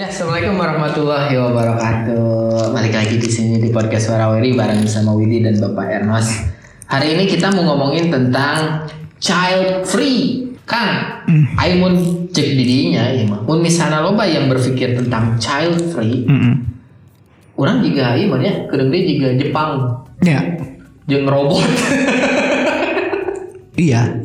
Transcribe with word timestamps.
Ya, 0.00 0.08
assalamualaikum 0.08 0.56
warahmatullahi 0.56 1.36
wabarakatuh. 1.36 2.72
Balik 2.72 2.96
lagi 2.96 3.20
di 3.20 3.28
sini 3.28 3.60
di 3.60 3.68
podcast 3.68 4.08
Warawiri 4.08 4.56
bareng 4.56 4.88
sama 4.88 5.12
Widi 5.12 5.44
dan 5.44 5.60
Bapak 5.60 5.92
Ernos. 5.92 6.24
Hari 6.88 7.20
ini 7.20 7.28
kita 7.28 7.52
mau 7.52 7.68
ngomongin 7.68 8.08
tentang 8.08 8.88
child 9.20 9.84
free. 9.84 10.48
Kang, 10.64 11.20
ayo 11.60 11.84
mun 11.84 12.24
cek 12.32 12.48
didinya 12.56 13.12
ya 13.12 13.28
mah. 13.28 13.44
Mun 13.44 13.60
misalnya 13.60 14.00
loba 14.00 14.24
yang 14.24 14.48
berpikir 14.48 14.96
tentang 14.96 15.36
child 15.36 15.76
free, 15.92 16.24
orang 17.60 17.84
juga 17.84 18.16
iya 18.16 18.24
mah 18.24 18.40
ya, 18.40 18.54
kadang 18.72 18.88
dia 18.88 19.04
juga 19.04 19.28
Jepang, 19.36 19.70
Ya, 20.24 20.40
jeung 21.12 21.28
robot. 21.28 21.60
iya. 23.76 24.16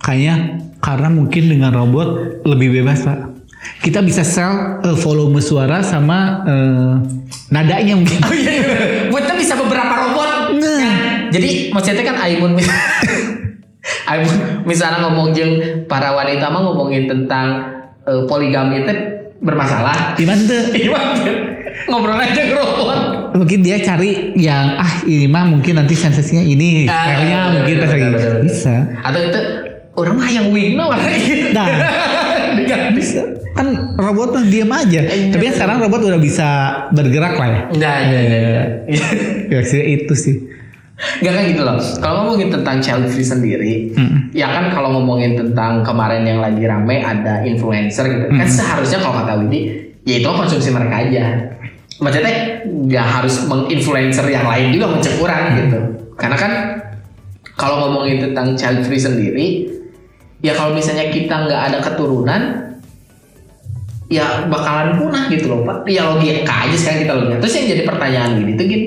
Kayaknya 0.00 0.64
karena 0.80 1.08
mungkin 1.12 1.44
dengan 1.52 1.76
robot 1.76 2.40
lebih 2.48 2.80
bebas 2.80 3.04
pak. 3.04 3.37
Kita 3.78 4.02
bisa 4.02 4.26
sell 4.26 4.82
eh, 4.82 4.96
volume 4.98 5.38
suara 5.38 5.80
sama 5.84 6.42
eh, 6.44 6.94
nadanya 7.54 7.94
mungkin. 7.94 8.18
Oh 8.24 8.34
iya, 8.34 8.52
iya. 8.58 8.76
Buatnya 9.12 9.34
bisa 9.38 9.54
beberapa 9.54 9.94
robot. 10.08 10.58
Nah. 10.58 11.28
Jadi 11.28 11.70
maksudnya 11.70 12.04
kan 12.04 12.16
Aimun 12.24 12.56
Aimun 14.10 14.36
misalnya 14.64 15.04
ngomong 15.08 15.36
jeung 15.36 15.84
para 15.84 16.16
wanita 16.16 16.48
mah 16.48 16.60
ngomongin 16.64 17.06
tentang 17.06 17.46
eh, 18.04 18.22
poligami 18.26 18.84
itu 18.84 18.92
bermasalah. 19.38 20.18
Gimana 20.18 20.42
tuh? 20.44 20.62
Gimana? 20.74 21.12
Ngobrol 21.88 22.20
aja 22.20 22.42
ke 22.42 22.54
robot. 22.58 23.00
Mungkin 23.38 23.62
dia 23.62 23.78
cari 23.80 24.34
yang 24.34 24.76
ah 24.76 25.04
ini 25.06 25.30
mah 25.30 25.46
mungkin 25.46 25.78
nanti 25.78 25.94
sensasinya 25.94 26.42
ini, 26.42 26.84
stylenya 26.90 27.38
bener, 27.38 27.54
mungkin 27.54 27.74
bener, 27.78 27.84
pas 27.86 27.90
lagi 27.94 28.04
bener, 28.04 28.18
bener. 28.18 28.42
bisa. 28.44 28.74
Atau 29.04 29.20
itu 29.24 29.40
orang 29.94 30.14
mah 30.18 30.28
yang 30.28 30.46
wing 30.50 30.74
warna 30.74 31.10
gitu. 31.16 31.54
Nah, 32.66 32.90
bisa. 32.90 33.22
Kan 33.54 33.94
robot 33.94 34.34
mah 34.34 34.44
diam 34.48 34.70
aja. 34.72 35.00
Iya. 35.04 35.30
Tapi 35.34 35.42
kan 35.50 35.54
sekarang 35.54 35.76
robot 35.84 36.00
udah 36.08 36.20
bisa 36.20 36.48
bergerak 36.90 37.34
lah 37.38 37.48
ya. 37.48 37.60
Nah, 37.78 37.96
nah, 38.08 38.22
nah, 38.24 38.40
nah. 38.40 38.66
Ya 39.52 39.60
sih 39.62 39.82
itu 39.84 40.14
sih. 40.18 40.34
Gak 41.22 41.30
kayak 41.30 41.46
gitu 41.54 41.62
loh. 41.62 41.78
Kalau 42.02 42.26
ngomongin 42.26 42.50
tentang 42.50 42.82
child 42.82 43.06
free 43.06 43.22
sendiri, 43.22 43.94
Mm. 43.94 44.34
ya 44.34 44.50
kan 44.50 44.74
kalau 44.74 44.98
ngomongin 44.98 45.38
tentang 45.38 45.86
kemarin 45.86 46.26
yang 46.26 46.42
lagi 46.42 46.66
rame 46.66 46.98
ada 46.98 47.46
influencer 47.46 48.02
gitu. 48.10 48.26
Kan 48.34 48.48
seharusnya 48.50 48.98
kalau 48.98 49.22
kata 49.22 49.38
Widi, 49.38 49.94
ya 50.02 50.18
itu 50.18 50.26
konsumsi 50.26 50.74
mereka 50.74 51.06
aja. 51.06 51.54
Maksudnya 52.02 52.62
nggak 52.66 53.06
harus 53.06 53.46
menginfluencer 53.46 54.26
yang 54.26 54.42
lain 54.42 54.74
juga 54.74 54.86
mencek 54.90 55.14
kurang 55.22 55.54
gitu. 55.54 55.78
Karena 56.18 56.34
kan 56.34 56.52
kalau 57.54 57.86
ngomongin 57.86 58.18
tentang 58.18 58.58
child 58.58 58.82
free 58.82 58.98
sendiri, 58.98 59.46
ya 60.44 60.52
kalau 60.54 60.74
misalnya 60.74 61.10
kita 61.10 61.34
nggak 61.34 61.62
ada 61.70 61.78
keturunan, 61.82 62.42
ya 64.08 64.46
bakalan 64.48 64.98
punah 64.98 65.28
gitu 65.32 65.50
loh 65.50 65.60
pak. 65.66 65.88
Ya 65.90 66.08
logika 66.08 66.68
aja 66.68 66.76
sekarang 66.76 67.00
kita 67.04 67.14
lihat. 67.14 67.38
Terus 67.42 67.54
yang 67.58 67.66
jadi 67.76 67.82
pertanyaan 67.86 68.30
gini 68.38 68.52
tuh 68.54 68.66
gini, 68.66 68.86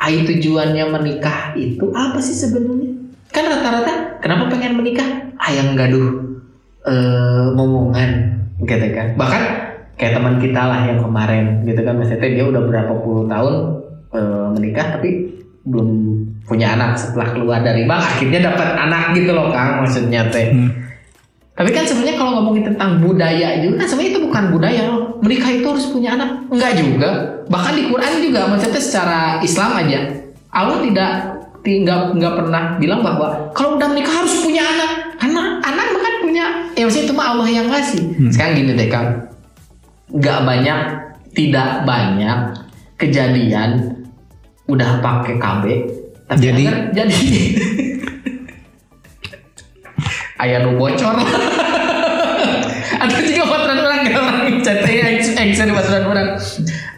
tujuannya 0.00 0.84
menikah 0.88 1.54
itu 1.54 1.84
apa 1.92 2.18
sih 2.18 2.34
sebenarnya? 2.34 2.96
Kan 3.30 3.46
rata-rata 3.46 4.18
kenapa 4.18 4.50
pengen 4.50 4.80
menikah? 4.80 5.06
Ayang 5.40 5.78
gaduh 5.78 6.40
eh 6.84 7.46
momongan 7.52 8.40
gitu 8.60 8.86
kan. 8.92 9.16
Bahkan 9.16 9.42
kayak 10.00 10.16
teman 10.16 10.40
kita 10.40 10.62
lah 10.64 10.80
yang 10.88 11.04
kemarin 11.04 11.60
gitu 11.68 11.84
kan 11.84 12.00
maksudnya 12.00 12.32
dia 12.32 12.44
udah 12.48 12.62
berapa 12.64 12.92
puluh 13.04 13.28
tahun 13.28 13.54
eh, 14.16 14.46
menikah 14.56 14.96
tapi 14.96 15.28
belum 15.68 15.88
punya 16.50 16.74
anak 16.74 16.98
setelah 16.98 17.30
keluar 17.30 17.62
dari 17.62 17.86
bank 17.86 18.02
akhirnya 18.02 18.50
dapat 18.50 18.74
anak 18.74 19.14
gitu 19.14 19.30
loh 19.30 19.54
Kang 19.54 19.86
maksudnya 19.86 20.26
teh. 20.26 20.50
Hmm. 20.50 20.90
Tapi 21.54 21.76
kan 21.76 21.84
sebenarnya 21.84 22.16
kalau 22.16 22.40
ngomongin 22.40 22.72
tentang 22.72 23.04
budaya 23.04 23.60
juga, 23.60 23.84
kan 23.84 23.86
sebenarnya 23.92 24.12
itu 24.16 24.22
bukan 24.24 24.44
budaya 24.48 24.80
loh. 24.88 25.20
Menikah 25.20 25.50
itu 25.52 25.66
harus 25.68 25.86
punya 25.92 26.16
anak. 26.16 26.30
Enggak 26.48 26.72
juga. 26.80 27.10
Bahkan 27.52 27.72
di 27.76 27.84
Quran 27.92 28.12
juga, 28.24 28.40
maksudnya 28.48 28.80
secara 28.80 29.20
Islam 29.44 29.70
aja, 29.76 30.00
Allah 30.56 30.80
tidak 30.80 31.12
tinggal 31.60 32.16
nggak 32.16 32.32
pernah 32.32 32.80
bilang 32.80 33.04
bahwa 33.04 33.52
kalau 33.52 33.76
udah 33.76 33.92
menikah 33.92 34.24
harus 34.24 34.40
punya 34.40 34.64
anak. 34.64 35.20
Karena 35.20 35.60
anak 35.60 35.86
bahkan 35.92 36.14
punya, 36.24 36.44
ya 36.80 36.82
maksudnya 36.88 37.06
itu 37.12 37.14
mah 37.20 37.26
Allah 37.28 37.48
yang 37.52 37.66
ngasih. 37.68 38.02
Sekarang 38.32 38.52
gini 38.56 38.72
deh 38.72 38.88
kan, 38.88 39.06
nggak 40.16 40.40
banyak, 40.48 40.80
tidak 41.36 41.70
banyak 41.84 42.38
kejadian 42.96 44.00
udah 44.64 45.04
pakai 45.04 45.36
KB, 45.36 45.64
tapi 46.30 46.46
Jadi- 46.46 46.62
agar 46.62 46.76
jadi. 46.94 47.18
Ayah 50.40 50.62
nu 50.62 50.78
bocor. 50.78 51.18
Atau 53.02 53.18
juga 53.26 53.44
patran 53.50 53.80
orang 53.82 54.02
orang 54.14 54.62
chatnya 54.62 55.18
action 55.36 55.66
di 55.68 55.74
patran 55.74 56.06
orang. 56.06 56.38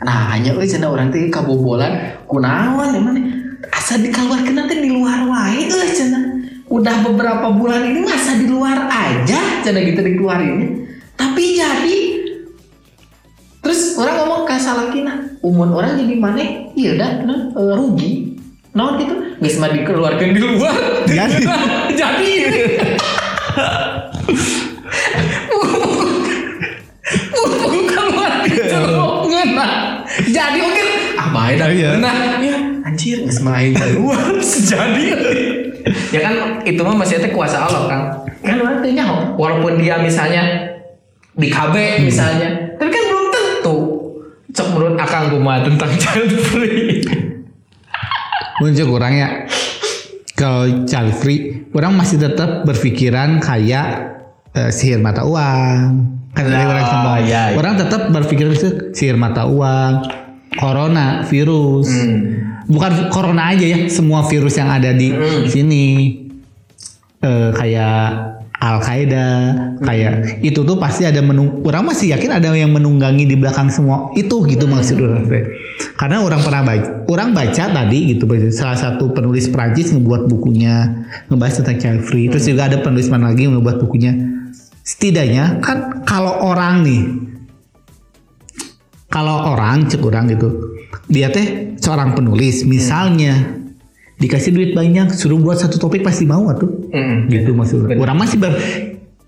Nah 0.05 0.37
hanya 0.37 0.53
euy 0.53 0.69
cenah 0.69 0.93
orang 0.93 1.09
teh 1.09 1.33
kabobolan 1.33 2.13
kunaon 2.29 2.93
emang 2.93 3.17
asa 3.73 3.97
dikeluarkeun 3.99 4.53
nanti 4.53 4.79
di 4.85 4.91
luar 4.93 5.25
wae 5.27 5.65
euy 5.65 5.91
cenah 5.91 6.23
udah 6.69 6.97
beberapa 7.07 7.51
bulan 7.57 7.89
ini 7.89 8.05
masa 8.05 8.37
di 8.37 8.47
luar 8.53 8.87
aja 8.93 9.65
cenah 9.65 9.81
gitu 9.81 10.05
dikeluarin. 10.05 10.85
Tapi 11.17 11.57
jadi 11.57 11.99
terus 13.63 13.95
orang 13.97 14.15
ngomong 14.23 14.43
ke 14.45 14.55
salakina 14.59 15.15
umur 15.41 15.71
orang 15.71 15.95
jadi 15.95 16.15
mana 16.19 16.43
iya 16.75 16.99
dah 16.99 17.23
nah, 17.23 17.41
eh, 17.55 17.75
rugi 17.79 18.32
naon 18.73 18.97
gitu. 18.97 19.15
Geus 19.43 19.57
mah 19.61 19.71
dikeluarkeun 19.73 20.33
di 20.33 20.41
luar. 20.41 21.05
Jadi. 21.05 21.45
jadi. 22.01 22.33
Mumpung 27.33 27.85
keluar 27.85 28.33
ngena. 29.29 29.69
Jadi 30.25 30.59
mungkin. 30.61 30.87
Ah 31.21 31.29
baik 31.31 31.55
dah. 31.61 31.69
Iya. 31.69 31.91
nah 32.01 32.15
ya 32.41 32.57
anjir 32.89 33.29
geus 33.29 33.41
main 33.45 33.77
keluar 33.77 34.41
jadi. 34.41 35.05
Ya 36.15 36.21
kan 36.25 36.65
itu 36.65 36.81
mah 36.81 36.97
masih 36.97 37.21
ada 37.21 37.29
kuasa 37.35 37.69
Allah 37.69 37.91
kan 37.91 38.03
kan 38.43 38.59
nyaho 38.83 39.39
walaupun 39.39 39.79
dia 39.79 40.01
misalnya 40.01 40.73
di 41.37 41.49
KB 41.53 42.05
misalnya. 42.05 42.77
Tapi 42.81 42.89
kan 42.89 43.05
belum 43.11 43.27
tentu. 43.33 43.77
Cek 44.53 44.69
menurut 44.77 45.01
akang 45.01 45.33
kumaha 45.33 45.65
tentang 45.65 45.93
child 45.97 46.29
free 46.53 47.01
muncul 48.63 48.87
kurangnya 48.89 49.51
kalau 50.33 50.87
child 50.87 51.13
free 51.19 51.67
orang 51.75 51.99
masih 51.99 52.17
tetap 52.17 52.63
berpikiran 52.63 53.43
kayak 53.43 53.87
eh, 54.55 54.71
sihir 54.71 55.03
mata 55.03 55.27
uang 55.27 55.83
kan 56.33 56.45
tadi 56.47 56.57
Oh, 56.57 56.71
orang 56.71 56.87
iya. 57.27 57.43
orang 57.53 57.75
tetap 57.77 58.09
berpikir 58.09 58.47
itu 58.49 58.69
sihir 58.95 59.19
mata 59.19 59.45
uang 59.45 60.07
corona 60.55 61.27
virus 61.27 61.91
Hmm. 61.91 62.63
bukan 62.65 63.11
corona 63.11 63.53
aja 63.53 63.67
ya 63.67 63.79
semua 63.91 64.25
virus 64.25 64.57
yang 64.57 64.71
ada 64.71 64.95
di 64.95 65.11
Hmm. 65.11 65.45
sini 65.45 65.85
Eh, 67.23 67.51
kayak 67.55 68.35
Al 68.59 68.83
Qaeda 68.83 69.27
kayak 69.79 70.43
itu 70.43 70.67
tuh 70.67 70.75
pasti 70.75 71.07
ada 71.07 71.23
menung 71.23 71.63
orang 71.63 71.87
masih 71.87 72.11
yakin 72.11 72.35
ada 72.35 72.51
yang 72.51 72.75
menunggangi 72.75 73.31
di 73.31 73.39
belakang 73.39 73.71
semua 73.71 74.11
itu 74.19 74.43
gitu 74.43 74.67
maksud 74.67 74.99
orang. 74.99 75.31
Karena 75.97 76.25
orang 76.25 76.41
pernah 76.43 76.63
baca 76.67 76.89
orang 77.09 77.31
baca 77.37 77.65
tadi 77.71 77.99
gitu 78.17 78.25
salah 78.51 78.79
satu 78.79 79.13
penulis 79.13 79.47
Prancis 79.53 79.93
ngebuat 79.93 80.27
bukunya 80.27 81.07
ngebahas 81.29 81.63
tentang 81.63 81.79
child 81.79 82.01
free. 82.09 82.27
Terus 82.33 82.49
juga 82.49 82.67
ada 82.67 82.81
penulis 82.81 83.07
mana 83.13 83.31
lagi 83.31 83.47
yang 83.47 83.59
ngebuat 83.59 83.77
bukunya. 83.85 84.13
Setidaknya 84.83 85.63
kan 85.63 86.03
kalau 86.03 86.43
orang 86.43 86.83
nih 86.83 87.03
kalau 89.13 89.53
orang 89.53 89.87
cek 89.87 90.03
orang 90.03 90.33
gitu 90.33 90.49
dia 91.07 91.29
teh 91.29 91.77
seorang 91.79 92.17
penulis. 92.17 92.65
Misalnya 92.65 93.61
dikasih 94.17 94.55
duit 94.55 94.71
banyak 94.73 95.13
suruh 95.13 95.39
buat 95.39 95.59
satu 95.59 95.77
topik 95.83 96.07
pasti 96.07 96.25
mau 96.25 96.47
tuh 96.57 96.89
Hmm. 96.93 97.29
gitu 97.29 97.53
maksudnya 97.53 98.01
orang. 98.01 98.17
Masih 98.17 98.41
ber 98.41 98.57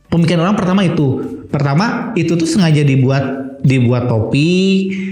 pemikiran 0.09 0.49
orang 0.49 0.57
pertama 0.57 0.81
itu. 0.83 1.23
Pertama 1.53 2.11
itu 2.19 2.35
tuh 2.35 2.49
sengaja 2.49 2.83
dibuat 2.83 3.23
dibuat 3.63 4.09
topik 4.11 5.04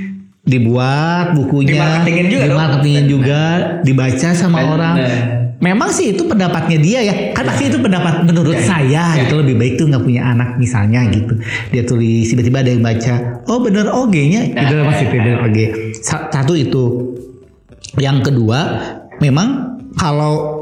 dibuat 0.42 1.38
bukunya 1.38 1.78
Dimarketingin 1.78 2.26
juga 2.28 2.44
dimarketingin 2.48 3.06
juga 3.06 3.40
dibaca 3.80 4.28
sama 4.34 4.58
Nah, 4.58 4.66
orang. 4.68 4.94
nah. 4.98 5.22
memang 5.62 5.86
sih 5.88 6.10
itu 6.10 6.26
pendapatnya 6.26 6.74
dia 6.76 6.98
ya. 7.00 7.14
Kan 7.30 7.46
pasti 7.46 7.70
itu 7.70 7.78
pendapat 7.78 8.26
menurut 8.26 8.50
Ya, 8.52 8.66
saya 8.66 9.04
ya. 9.14 9.22
gitu 9.22 9.38
lebih 9.38 9.54
baik 9.54 9.78
tuh 9.78 9.86
nggak 9.86 10.02
punya 10.02 10.22
anak 10.26 10.58
misalnya 10.58 11.06
gitu. 11.08 11.38
Dia 11.70 11.86
tulis 11.86 12.26
tiba-tiba 12.26 12.58
ada 12.58 12.70
yang 12.70 12.82
baca 12.82 13.14
oh 13.46 13.62
bener 13.62 13.86
oge 13.88 14.22
nya. 14.26 14.42
Nah, 14.50 14.82
masih 14.84 15.06
ya. 15.06 15.12
bener 15.12 15.36
oge 15.40 15.66
Sa- 16.02 16.26
satu 16.26 16.58
itu. 16.58 17.14
Yang 17.94 18.18
kedua 18.26 18.58
memang 19.18 19.78
kalau 19.94 20.58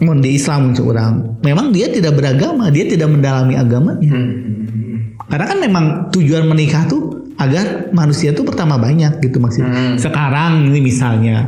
mau 0.00 0.16
di 0.16 0.34
Islam 0.34 0.72
untuk 0.72 0.90
orang 0.90 1.38
memang 1.38 1.70
dia 1.70 1.86
tidak 1.86 2.16
beragama 2.16 2.66
dia 2.68 2.82
tidak 2.82 3.06
mendalami 3.06 3.54
agamanya. 3.54 4.10
Hmm. 4.10 5.12
karena 5.28 5.44
kan 5.44 5.58
memang 5.60 5.84
tujuan 6.08 6.48
menikah 6.48 6.88
tuh 6.88 7.07
agar 7.38 7.94
manusia 7.94 8.34
tuh 8.34 8.42
pertama 8.42 8.76
banyak 8.76 9.22
gitu 9.22 9.38
maksudnya. 9.38 9.94
Hmm. 9.94 9.96
Sekarang 9.96 10.66
ini 10.66 10.82
misalnya, 10.82 11.46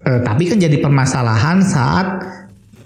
eh, 0.00 0.20
tapi 0.22 0.46
kan 0.46 0.56
jadi 0.56 0.78
permasalahan 0.78 1.60
saat 1.60 2.08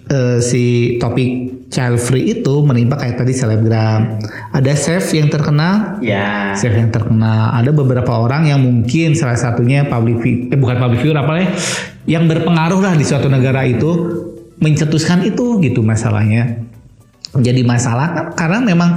eh, 0.09 0.41
si 0.41 0.97
topik 0.97 1.69
child 1.69 2.01
free 2.01 2.33
itu 2.33 2.65
menimpa 2.65 2.97
kayak 2.97 3.21
tadi 3.21 3.37
selebgram. 3.37 4.17
Ada 4.57 4.73
chef 4.73 5.13
yang 5.13 5.29
terkenal, 5.29 6.01
Ya. 6.01 6.57
chef 6.57 6.73
yang 6.73 6.89
terkenal. 6.89 7.53
Ada 7.53 7.77
beberapa 7.77 8.17
orang 8.17 8.49
yang 8.49 8.57
mungkin 8.65 9.13
salah 9.13 9.37
satunya 9.37 9.85
public 9.85 10.17
fi- 10.25 10.49
eh, 10.49 10.57
bukan 10.57 10.81
public 10.81 11.05
figure 11.05 11.21
apa 11.21 11.33
ya, 11.37 11.47
yang 12.09 12.25
berpengaruh 12.25 12.81
lah 12.81 12.97
di 12.97 13.05
suatu 13.05 13.29
negara 13.29 13.69
itu 13.69 13.91
mencetuskan 14.57 15.29
itu 15.29 15.61
gitu 15.61 15.85
masalahnya. 15.85 16.65
Jadi 17.37 17.61
masalah 17.61 18.17
kan 18.17 18.27
karena 18.33 18.65
memang 18.65 18.91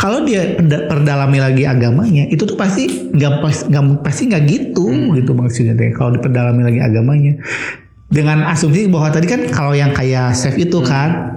kalau 0.00 0.24
dia 0.24 0.56
perda- 0.56 0.88
perdalami 0.88 1.38
lagi 1.44 1.68
agamanya 1.68 2.24
itu 2.32 2.48
tuh 2.48 2.56
pasti 2.56 2.88
nggak 3.12 3.32
pas- 3.44 3.68
pasti 4.00 4.32
nggak 4.32 4.42
gitu 4.48 4.88
gitu 5.12 5.36
maksudnya 5.36 5.76
deh 5.76 5.92
kalau 5.92 6.16
diperdalami 6.16 6.64
lagi 6.64 6.80
agamanya. 6.80 7.36
Dengan 8.10 8.42
asumsi 8.48 8.90
bahwa 8.90 9.12
tadi 9.12 9.28
kan 9.28 9.44
kalau 9.52 9.70
yang 9.70 9.94
kayak 9.94 10.34
chef 10.34 10.58
itu 10.58 10.82
kan 10.82 11.36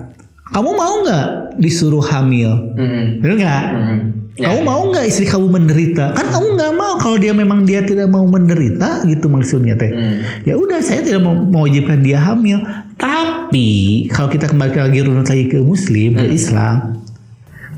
kamu 0.50 0.74
mau 0.74 1.06
nggak 1.06 1.28
disuruh 1.60 2.02
hamil? 2.02 2.74
Hmm. 2.74 3.20
bener 3.20 3.36
nggak? 3.38 3.66
Hmm. 3.68 4.00
Ya. 4.34 4.50
kamu 4.50 4.66
mau 4.66 4.82
nggak 4.90 5.06
istri 5.06 5.30
kamu 5.30 5.46
menderita? 5.46 6.18
Kan 6.18 6.26
kamu 6.34 6.58
nggak 6.58 6.74
mau 6.74 6.98
kalau 6.98 7.22
dia 7.22 7.36
memang 7.36 7.70
dia 7.70 7.86
tidak 7.86 8.10
mau 8.10 8.26
menderita 8.26 9.06
gitu 9.06 9.30
maksudnya 9.30 9.78
teh. 9.78 9.92
Hmm. 9.94 10.26
ya 10.48 10.58
udah 10.58 10.82
saya 10.82 11.04
tidak 11.04 11.22
mau 11.22 11.36
mewajibkan 11.36 12.02
dia 12.02 12.18
hamil. 12.18 12.64
Tapi 12.98 13.70
kalau 14.10 14.32
kita 14.32 14.50
kembali 14.50 14.74
lagi 14.74 15.00
runut 15.04 15.28
lagi 15.28 15.46
ke 15.52 15.62
muslim 15.62 16.16
ke 16.16 16.26
Islam 16.32 17.04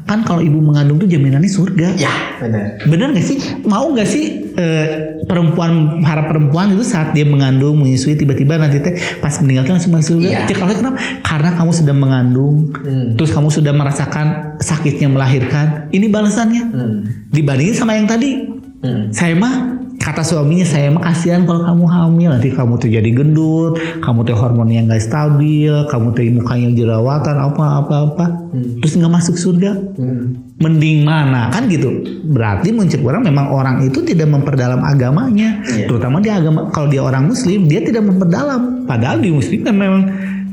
kan 0.06 0.22
kalau 0.22 0.38
ibu 0.38 0.58
mengandung 0.58 0.96
tuh 0.96 1.06
jaminannya 1.06 1.50
surga 1.50 1.98
Ya, 1.98 2.14
benar. 2.38 2.78
bener 2.84 3.08
gak 3.12 3.26
sih 3.26 3.38
mau 3.64 3.90
gak 3.92 4.06
sih 4.06 4.54
eh, 4.54 4.86
perempuan 5.26 5.74
para 6.00 6.24
perempuan 6.24 6.72
itu 6.72 6.82
saat 6.82 7.12
dia 7.12 7.26
mengandung 7.26 7.76
menyusui 7.76 8.14
tiba-tiba 8.14 8.56
nanti 8.56 8.78
teh 8.80 8.94
pas 9.18 9.34
meninggal 9.40 9.66
tuh 9.66 9.74
langsung 9.74 9.92
masuk 9.92 10.08
surga 10.16 10.28
Iya. 10.28 10.40
Cek 10.46 10.58
kenapa 10.78 10.98
karena 11.22 11.50
kamu 11.52 11.72
sudah 11.74 11.96
mengandung 11.96 12.56
Hmm. 12.72 13.18
terus 13.18 13.30
kamu 13.30 13.50
sudah 13.50 13.74
merasakan 13.74 14.26
sakitnya 14.58 15.10
melahirkan 15.10 15.90
ini 15.90 16.06
balasannya 16.08 16.64
Hmm. 16.66 16.98
dibandingin 17.30 17.74
sama 17.74 17.94
yang 17.94 18.06
tadi 18.06 18.46
Hmm. 18.78 19.10
saya 19.10 19.34
mah 19.34 19.75
kata 20.06 20.22
suaminya 20.22 20.62
saya 20.62 20.94
mah 20.94 21.02
kasihan 21.02 21.50
kalau 21.50 21.66
kamu 21.66 21.86
hamil. 21.90 22.30
Nanti 22.38 22.54
kamu 22.54 22.78
tuh 22.78 22.94
jadi 22.94 23.10
gendut 23.10 23.82
kamu 24.06 24.22
tuh 24.22 24.38
hormonnya 24.38 24.86
nggak 24.86 25.02
stabil 25.02 25.74
kamu 25.90 26.14
tuh 26.14 26.24
mukanya 26.30 26.70
jerawatan 26.78 27.36
apa 27.42 27.64
apa 27.82 27.96
apa. 28.06 28.26
Hmm. 28.54 28.78
terus 28.86 28.94
nggak 29.02 29.14
masuk 29.18 29.36
surga. 29.36 29.74
Hmm. 29.98 30.46
mending 30.62 31.02
mana? 31.04 31.50
Kan 31.50 31.66
gitu. 31.68 32.06
Berarti 32.30 32.70
muncul 32.70 33.02
orang 33.02 33.26
memang 33.26 33.50
orang 33.50 33.76
itu 33.82 34.06
tidak 34.06 34.30
memperdalam 34.30 34.86
agamanya. 34.86 35.66
Iya. 35.66 35.90
terutama 35.90 36.22
dia 36.22 36.38
agama 36.38 36.70
kalau 36.70 36.86
dia 36.86 37.02
orang 37.02 37.26
muslim 37.26 37.66
dia 37.66 37.82
tidak 37.82 38.06
memperdalam. 38.06 38.86
Padahal 38.86 39.18
di 39.18 39.34
muslim 39.34 39.66
kan 39.66 39.74
memang 39.74 40.04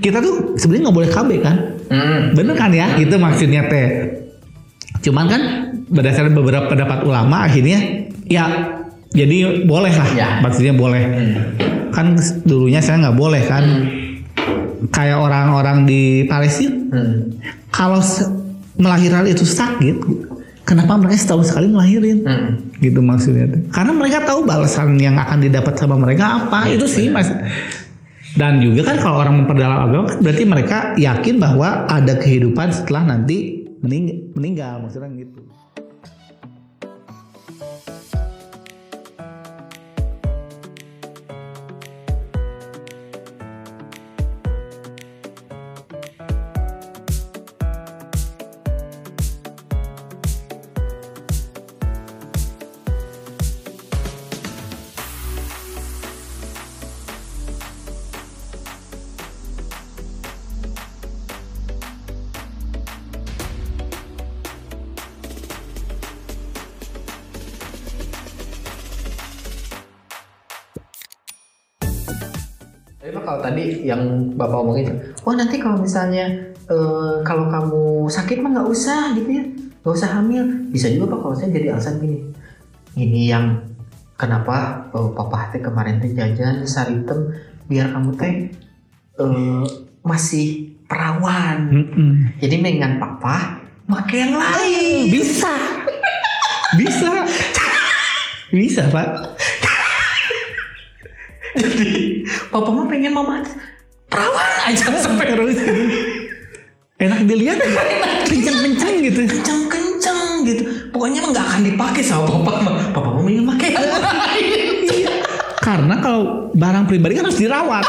kita 0.01 0.25
tuh 0.25 0.57
sebenarnya 0.57 0.89
nggak 0.89 0.97
boleh 0.97 1.11
KB 1.13 1.31
kan? 1.45 1.57
Hmm. 1.93 2.33
bener 2.33 2.57
kan 2.57 2.73
ya? 2.73 2.97
Itu 2.97 3.21
maksudnya 3.21 3.69
teh. 3.69 4.17
Cuman 5.05 5.29
kan 5.29 5.43
berdasarkan 5.93 6.33
beberapa 6.33 6.73
pendapat 6.73 7.05
ulama 7.05 7.45
akhirnya 7.45 8.09
ya 8.25 8.81
jadi 9.13 9.37
boleh 9.63 9.93
lah. 9.93 10.09
Ya. 10.13 10.29
maksudnya 10.41 10.73
boleh. 10.73 11.03
Hmm. 11.03 11.33
kan 11.93 12.17
dulunya 12.43 12.81
saya 12.81 12.97
nggak 13.01 13.17
boleh 13.17 13.43
kan. 13.45 13.65
Kayak 14.89 15.19
orang-orang 15.21 15.85
di 15.85 16.03
Palestina 16.25 16.75
Hmm. 16.91 17.39
kalau 17.69 18.03
melahirkan 18.75 19.25
itu 19.25 19.45
sakit 19.45 19.97
kenapa 20.63 20.97
mereka 20.97 21.17
setahun 21.19 21.49
sekali 21.49 21.69
melahirin 21.69 22.19
Hmm. 22.21 22.49
gitu 22.77 22.99
maksudnya 22.99 23.47
karena 23.69 23.93
mereka 23.93 24.25
tahu 24.25 24.43
balasan 24.43 24.97
yang 24.97 25.15
akan 25.15 25.39
didapat 25.39 25.75
sama 25.75 25.95
mereka 25.95 26.43
apa 26.43 26.67
itu 26.69 26.85
sih 26.85 27.09
mas. 27.09 27.31
Dan 28.33 28.59
juga 28.59 28.89
kan 28.89 28.97
kalau 28.97 29.21
orang 29.21 29.45
memperdalam 29.45 29.79
agama 29.87 30.05
kan 30.09 30.19
berarti 30.19 30.45
mereka 30.45 30.79
yakin 30.97 31.37
bahwa 31.37 31.85
ada 31.85 32.17
kehidupan 32.17 32.73
setelah 32.73 33.05
nanti 33.07 33.61
mening- 33.79 34.33
meninggal 34.33 34.81
maksudnya 34.81 35.13
gitu 35.15 35.45
kalau 73.25 73.41
tadi 73.41 73.87
yang 73.87 74.03
Bapak 74.35 74.59
omongin, 74.63 74.93
oh 75.25 75.35
nanti 75.35 75.59
kalau 75.63 75.79
misalnya 75.81 76.27
eh, 76.67 77.15
kalau 77.23 77.49
kamu 77.49 78.11
sakit 78.11 78.43
mah 78.43 78.51
nggak 78.59 78.69
usah 78.69 79.17
gitu 79.19 79.31
ya, 79.31 79.45
nggak 79.83 79.95
usah 79.95 80.11
hamil. 80.19 80.43
Bisa 80.71 80.91
juga 80.91 81.17
Pak 81.17 81.19
kalau 81.23 81.35
saya 81.35 81.51
jadi 81.55 81.75
alasan 81.75 82.03
gini, 82.03 82.19
ini 82.99 83.31
yang 83.31 83.63
kenapa 84.15 84.89
oh, 84.95 85.11
Papa 85.15 85.51
teh 85.51 85.63
kemarin 85.63 85.99
teh 85.99 86.13
jajan 86.15 86.63
saritem 86.67 87.33
biar 87.67 87.91
kamu 87.91 88.11
teh 88.19 88.35
eh, 89.19 89.65
masih 90.03 90.77
perawan. 90.87 91.71
Mm-mm. 91.73 92.11
Jadi 92.43 92.55
mendingan 92.61 93.01
Papa 93.01 93.63
make 93.87 94.15
yang 94.15 94.35
lain. 94.39 95.11
bisa 95.11 95.53
bisa 96.73 97.11
bisa 98.53 98.83
pak 98.89 99.09
Jadi 101.53 102.25
Papa 102.49 102.69
mah 102.73 102.87
pengen 102.89 103.13
mama 103.13 103.45
perawan 104.13 104.53
aja 104.69 104.93
sampai 105.01 105.25
terus 105.33 105.57
gitu. 105.57 105.73
enak 107.01 107.25
dilihat 107.25 107.59
kencang-kencang 108.29 108.95
gitu 109.01 109.21
kenceng-kenceng 109.25 110.21
gitu. 110.45 110.63
Pokoknya 110.93 111.25
mah 111.25 111.31
nggak 111.33 111.47
akan 111.49 111.63
dipakai 111.65 112.03
sama 112.05 112.29
papa 112.29 112.61
mah. 112.61 112.75
Papa 112.93 113.09
mah 113.17 113.25
ingin 113.25 113.49
pakai. 113.49 113.71
Karena 115.63 115.95
kalau 116.03 116.53
barang 116.53 116.85
pribadi 116.91 117.17
kan 117.17 117.25
harus 117.31 117.39
dirawat, 117.39 117.87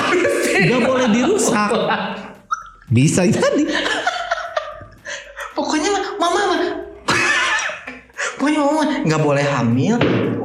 nggak 0.54 0.82
boleh 0.86 1.08
dirusak. 1.12 1.70
Bisa 2.94 3.26
jadi. 3.26 3.64
Pokoknya 5.58 5.90
mah 5.92 6.04
mama 6.22 6.42
mah. 6.54 6.62
Pokoknya 8.38 8.60
mama 8.62 8.84
nggak 9.04 9.22
boleh 9.22 9.46
hamil. 9.46 9.98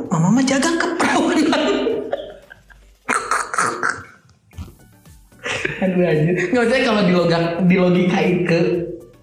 Mama 0.09 0.29
mah 0.33 0.45
jaga 0.45 0.71
keperawanan. 0.75 0.98
Aja. 6.05 6.31
Nggak 6.55 6.64
usah 6.69 6.78
kalau 6.85 7.02
di 7.07 7.14
logik 7.14 7.43
di 7.67 7.76
logikain 7.78 8.37
ke 8.47 8.59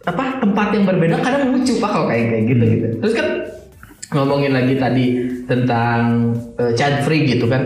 apa 0.05 0.37
tempat 0.37 0.67
yang 0.77 0.85
berbeda 0.85 1.17
kadang 1.17 1.57
lucu 1.57 1.81
pak 1.81 1.89
kalau 1.89 2.05
kayak 2.05 2.25
kayak 2.29 2.43
gitu 2.53 2.63
gitu. 2.63 2.87
Terus 3.01 3.13
kan 3.17 3.27
ngomongin 4.13 4.53
lagi 4.53 4.77
tadi 4.77 5.05
tentang 5.49 6.31
eh, 6.61 6.71
child 6.77 7.01
free 7.03 7.25
gitu 7.25 7.49
kan. 7.49 7.65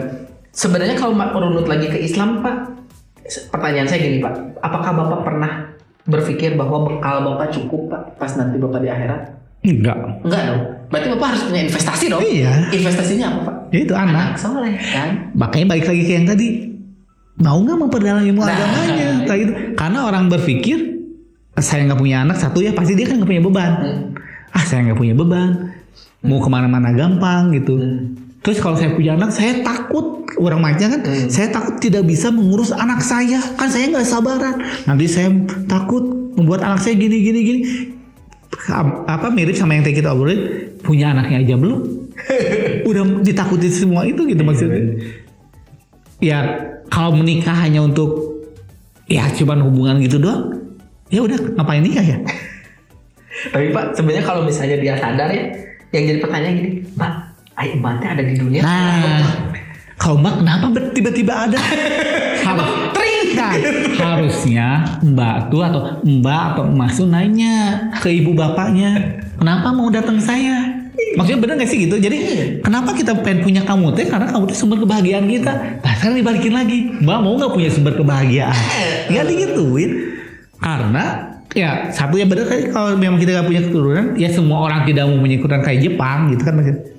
Sebenarnya 0.50 0.96
kalau 0.98 1.14
ma- 1.14 1.32
runut 1.36 1.68
lagi 1.70 1.88
ke 1.92 2.00
Islam 2.00 2.42
pak, 2.42 2.74
pertanyaan 3.54 3.86
saya 3.86 4.02
gini 4.02 4.18
pak, 4.18 4.34
apakah 4.64 4.92
bapak 4.98 5.22
pernah 5.28 5.52
berpikir 6.10 6.58
bahwa 6.58 6.90
bekal 6.90 7.22
bapak 7.22 7.54
cukup 7.54 7.92
pak 7.92 8.02
pas 8.18 8.32
nanti 8.40 8.58
bapak 8.58 8.80
di 8.82 8.90
akhirat? 8.90 9.22
Enggak. 9.60 10.24
Enggak 10.24 10.42
dong. 10.48 10.62
Berarti 10.90 11.08
bapak 11.14 11.28
harus 11.36 11.42
punya 11.46 11.62
investasi 11.68 12.06
dong. 12.08 12.22
Iya. 12.24 12.54
Investasinya 12.72 13.26
apa 13.30 13.40
pak? 13.46 13.56
Itu 13.76 13.94
anak. 13.94 14.34
Anak 14.34 14.40
soleh 14.40 14.74
kan. 14.80 15.10
Makanya 15.36 15.66
balik 15.76 15.86
lagi 15.92 16.04
ke 16.08 16.12
yang 16.16 16.28
tadi. 16.28 16.48
Mau 17.40 17.58
nggak 17.60 17.78
memperdalam 17.78 18.24
ilmu 18.24 18.44
Nah. 18.44 18.52
agamanya? 18.52 19.10
Kayak 19.24 19.40
gitu. 19.40 19.52
Karena 19.74 20.00
orang 20.06 20.28
berpikir 20.28 20.78
saya 21.56 21.88
nggak 21.88 22.00
punya 22.00 22.24
anak 22.24 22.38
satu 22.38 22.60
ya 22.60 22.72
pasti 22.72 22.96
dia 22.96 23.08
kan 23.08 23.20
nggak 23.20 23.30
punya 23.30 23.44
beban. 23.44 23.72
Hmm. 23.74 24.52
Ah 24.52 24.64
saya 24.64 24.84
nggak 24.86 24.98
punya 24.98 25.16
beban. 25.16 25.72
Mau 26.20 26.40
ke 26.40 26.48
mana-mana 26.48 26.92
gampang 26.92 27.52
gitu. 27.54 27.80
Hmm. 27.80 28.16
Terus 28.40 28.60
kalau 28.60 28.76
saya 28.76 28.92
punya 28.92 29.16
anak, 29.16 29.36
saya 29.36 29.60
takut 29.60 30.24
orang 30.40 30.64
macam 30.64 30.88
kan, 30.90 31.02
Hmm. 31.04 31.28
saya 31.28 31.52
takut 31.52 31.76
tidak 31.78 32.08
bisa 32.08 32.32
mengurus 32.32 32.72
anak 32.72 33.00
saya, 33.00 33.40
kan 33.56 33.68
saya 33.68 33.92
nggak 33.92 34.08
sabaran. 34.08 34.56
Nanti 34.84 35.06
saya 35.08 35.28
takut 35.68 36.04
membuat 36.36 36.64
anak 36.64 36.80
saya 36.80 36.96
gini 36.96 37.20
gini 37.20 37.40
gini. 37.40 37.60
Apa 39.06 39.28
mirip 39.28 39.56
sama 39.56 39.76
yang 39.76 39.84
tadi 39.84 39.96
kita 39.98 40.12
obrolin, 40.12 40.40
punya 40.80 41.12
anaknya 41.12 41.44
aja 41.44 41.56
belum, 41.56 41.80
udah 42.90 43.04
ditakutin 43.24 43.72
semua 43.72 44.04
itu 44.04 44.24
gitu 44.24 44.40
maksudnya. 44.40 45.00
Ya 46.20 46.40
kalau 46.90 47.16
menikah 47.16 47.54
hanya 47.54 47.86
untuk 47.86 48.42
ya 49.10 49.30
cuman 49.34 49.66
hubungan 49.66 49.96
gitu 50.04 50.22
doang, 50.22 50.54
ya 51.10 51.24
udah 51.26 51.38
ngapain 51.58 51.82
nikah 51.82 52.06
ya? 52.06 52.18
Tapi 53.54 53.72
pak 53.72 53.96
sebenarnya 53.96 54.26
kalau 54.26 54.42
misalnya 54.44 54.78
dia 54.82 54.94
sadar 55.00 55.30
ya, 55.32 55.48
yang 55.96 56.04
jadi 56.10 56.20
pertanyaan 56.20 56.56
gini, 56.60 56.70
pak, 56.98 57.12
ayo 57.56 57.70
ematnya 57.80 58.08
ada 58.18 58.24
di 58.26 58.34
dunia. 58.36 58.62
Nah, 58.62 59.24
Kalau 60.00 60.16
Mbak 60.24 60.36
kenapa 60.40 60.66
tiba-tiba 60.96 61.34
ada? 61.48 61.60
Harus 62.48 62.72
Tring. 62.96 63.10
Nah, 63.40 63.56
harusnya 64.00 64.68
Mbak 65.00 65.52
tuh 65.52 65.62
atau 65.64 65.82
Mbak 66.04 66.42
atau 66.56 66.64
Mas 66.68 66.96
tuh 67.00 67.08
nanya 67.08 67.88
ke 68.00 68.12
ibu 68.12 68.36
bapaknya, 68.36 69.20
kenapa 69.40 69.72
mau 69.72 69.88
datang 69.88 70.20
saya? 70.20 70.79
Maksudnya 71.10 71.40
bener 71.40 71.54
gak 71.58 71.68
sih 71.68 71.80
gitu? 71.82 71.96
Jadi 71.96 72.18
kenapa 72.62 72.92
kita 72.92 73.12
pengen 73.20 73.42
punya 73.42 73.62
kamu 73.62 73.92
teh? 73.92 74.06
Karena 74.06 74.28
kamu 74.28 74.44
tuh 74.46 74.58
sumber 74.58 74.78
kebahagiaan 74.78 75.26
kita. 75.26 75.52
Nah 75.80 75.92
sekarang 75.96 76.16
dibalikin 76.16 76.54
lagi, 76.54 76.78
Mbak 77.00 77.20
mau 77.20 77.34
nggak 77.36 77.52
punya 77.52 77.70
sumber 77.70 77.94
kebahagiaan? 77.94 78.56
Ya 79.10 79.26
digituin. 79.26 79.92
Karena 80.56 81.06
ya 81.50 81.90
satu 81.90 82.14
ya 82.14 82.30
bener 82.30 82.46
kan 82.46 82.62
kalau 82.70 82.94
memang 82.94 83.18
kita 83.18 83.34
gak 83.34 83.48
punya 83.48 83.62
keturunan, 83.64 84.06
ya 84.14 84.30
semua 84.30 84.62
orang 84.62 84.86
tidak 84.86 85.04
mau 85.06 85.18
punya 85.18 85.38
keturunan 85.38 85.64
kayak 85.64 85.80
Jepang 85.82 86.20
gitu 86.30 86.44
kan. 86.44 86.54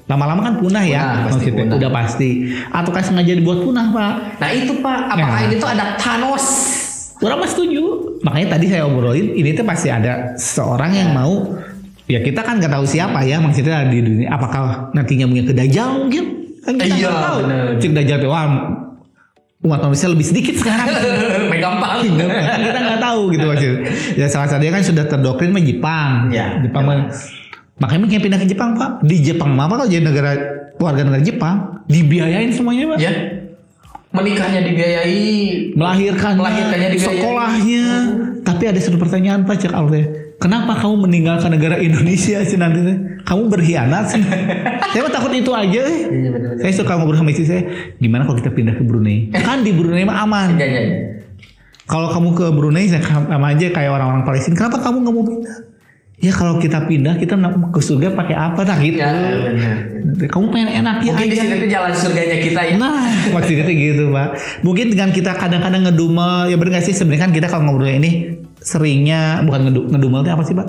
Lama-lama 0.07 0.41
kan 0.43 0.55
punah 0.59 0.83
ya, 0.83 0.99
Punah, 1.07 1.23
pasti 1.23 1.39
maksudnya 1.47 1.63
punah. 1.63 1.77
udah 1.79 1.91
pasti. 1.95 2.31
Atau 2.67 2.91
kan 2.91 3.03
sengaja 3.05 3.31
dibuat 3.31 3.63
punah 3.63 3.87
pak? 3.89 4.15
Nah 4.37 4.49
itu 4.51 4.73
pak, 4.81 4.99
apakah 5.07 5.39
Ya. 5.39 5.47
ini 5.47 5.55
tuh 5.55 5.69
ada 5.71 5.85
Thanos? 5.95 6.45
Orang 7.21 7.39
mah 7.39 7.47
setuju. 7.47 7.83
Makanya 8.21 8.59
tadi 8.59 8.67
saya 8.67 8.85
obrolin 8.85 9.33
ini 9.33 9.53
tuh 9.53 9.63
pasti 9.63 9.87
ada 9.87 10.35
seorang 10.35 10.91
yang 10.91 11.15
mau 11.15 11.47
ya 12.11 12.21
kita 12.21 12.43
kan 12.43 12.59
nggak 12.59 12.73
tahu 12.73 12.85
siapa 12.85 13.23
ya 13.23 13.39
maksudnya 13.39 13.87
di 13.87 14.03
dunia 14.03 14.29
apakah 14.29 14.91
nantinya 14.91 15.25
punya 15.25 15.45
kedajal 15.47 15.89
mungkin 16.01 16.25
kan 16.61 16.75
kita 16.75 16.87
Iya, 16.91 17.07
nggak 17.07 17.23
tahu. 17.23 17.39
bener. 17.41 17.63
Cik 17.79 17.93
dajal 17.95 18.17
tuh 18.19 18.29
wah 18.29 18.47
umat 19.61 19.81
manusia 19.83 20.09
lebih 20.09 20.25
sedikit 20.25 20.55
sekarang. 20.57 20.89
Gampang. 21.63 22.01
kita 22.61 22.79
nggak 22.81 23.01
tahu 23.01 23.21
gitu 23.31 23.45
maksudnya. 23.45 23.79
Ya 24.15 24.27
salah 24.27 24.49
satunya 24.49 24.73
kan 24.73 24.83
sudah 24.83 25.05
terdoktrin 25.05 25.51
mah 25.51 25.61
Jepang. 25.61 26.13
Ya, 26.29 26.59
Jepang 26.59 26.83
mah 26.83 27.09
makanya 27.77 28.01
mungkin 28.03 28.19
pindah 28.21 28.39
ke 28.39 28.47
Jepang 28.47 28.75
pak. 28.75 29.01
Di 29.01 29.17
Jepang 29.23 29.53
mah 29.53 29.65
apa 29.65 29.79
kalau 29.79 29.89
jadi 29.89 30.03
negara 30.03 30.33
warga 30.77 31.01
negara 31.01 31.21
Jepang 31.21 31.57
dibiayain 31.87 32.51
semuanya 32.51 32.91
pak. 32.91 32.99
Ya. 32.99 33.13
Menikahnya 34.11 34.67
dibiayai. 34.67 35.23
melahirkan 35.71 36.35
Melahirkannya 36.35 36.89
dibiayai. 36.91 37.15
sekolahnya 37.15 37.85
tapi 38.43 38.65
ada 38.67 38.77
satu 38.77 38.99
pertanyaan 38.99 39.47
pak 39.47 39.55
cek 39.57 39.71
Allah 39.71 40.03
kenapa 40.41 40.73
kamu 40.81 41.05
meninggalkan 41.07 41.53
negara 41.53 41.77
Indonesia 41.77 42.41
sih 42.43 42.57
nanti 42.57 42.81
kamu 43.23 43.43
berkhianat 43.47 44.05
sih 44.09 44.25
saya 44.91 45.01
mah 45.05 45.13
takut 45.13 45.31
itu 45.31 45.53
aja 45.53 45.81
eh. 45.85 46.01
Benar-benar. 46.09 46.57
saya 46.59 46.73
suka 46.73 46.93
ngobrol 46.97 47.21
sama 47.21 47.31
istri 47.31 47.47
saya 47.47 47.63
gimana 48.01 48.25
kalau 48.25 48.41
kita 48.41 48.51
pindah 48.51 48.75
ke 48.75 48.83
Brunei 48.83 49.29
kan 49.31 49.61
di 49.61 49.71
Brunei 49.71 50.03
mah 50.03 50.25
aman 50.25 50.57
Ya, 50.57 50.67
ya, 50.67 50.81
ya. 50.81 50.97
kalau 51.85 52.09
kamu 52.09 52.29
ke 52.33 52.47
Brunei 52.51 52.89
saya 52.89 53.05
sama 53.05 53.53
aja 53.53 53.67
kayak 53.69 53.91
orang-orang 53.93 54.25
Palestina 54.25 54.57
kenapa 54.57 54.81
kamu 54.81 54.97
nggak 55.05 55.15
mau 55.15 55.25
pindah 55.29 55.57
ya 56.21 56.33
kalau 56.37 56.61
kita 56.61 56.85
pindah 56.85 57.15
kita 57.17 57.33
ke 57.73 57.81
surga 57.81 58.09
pakai 58.13 58.37
apa 58.37 58.61
nah 58.65 58.77
gitu 58.81 58.97
Ya, 58.97 59.09
benar. 59.09 59.77
kamu 60.29 60.45
pengen 60.53 60.69
enak 60.85 60.97
ya 61.01 61.13
Mungkin 61.17 61.29
di 61.29 61.37
aja 61.37 61.43
sini 61.45 61.55
tuh 61.65 61.69
jalan 61.71 61.93
surganya 61.97 62.37
kita 62.45 62.61
ya. 62.67 62.75
Nah, 62.77 63.09
maksudnya 63.33 63.65
gitu, 63.73 64.11
Pak. 64.13 64.29
Mungkin 64.61 64.87
dengan 64.93 65.11
kita 65.17 65.33
kadang-kadang 65.33 65.89
ngedumel, 65.89 66.51
ya 66.51 66.57
bener 66.61 66.77
gak 66.77 66.85
sih 66.85 66.93
sebenarnya 66.93 67.25
kan 67.25 67.33
kita 67.33 67.47
kalau 67.49 67.65
ngobrol 67.73 67.89
ini 67.89 68.30
seringnya 68.61 69.43
bukan 69.45 69.61
ngedu, 69.69 69.81
ngedumel 69.91 70.21
itu 70.25 70.31
apa 70.33 70.45
sih, 70.45 70.55
Pak? 70.57 70.69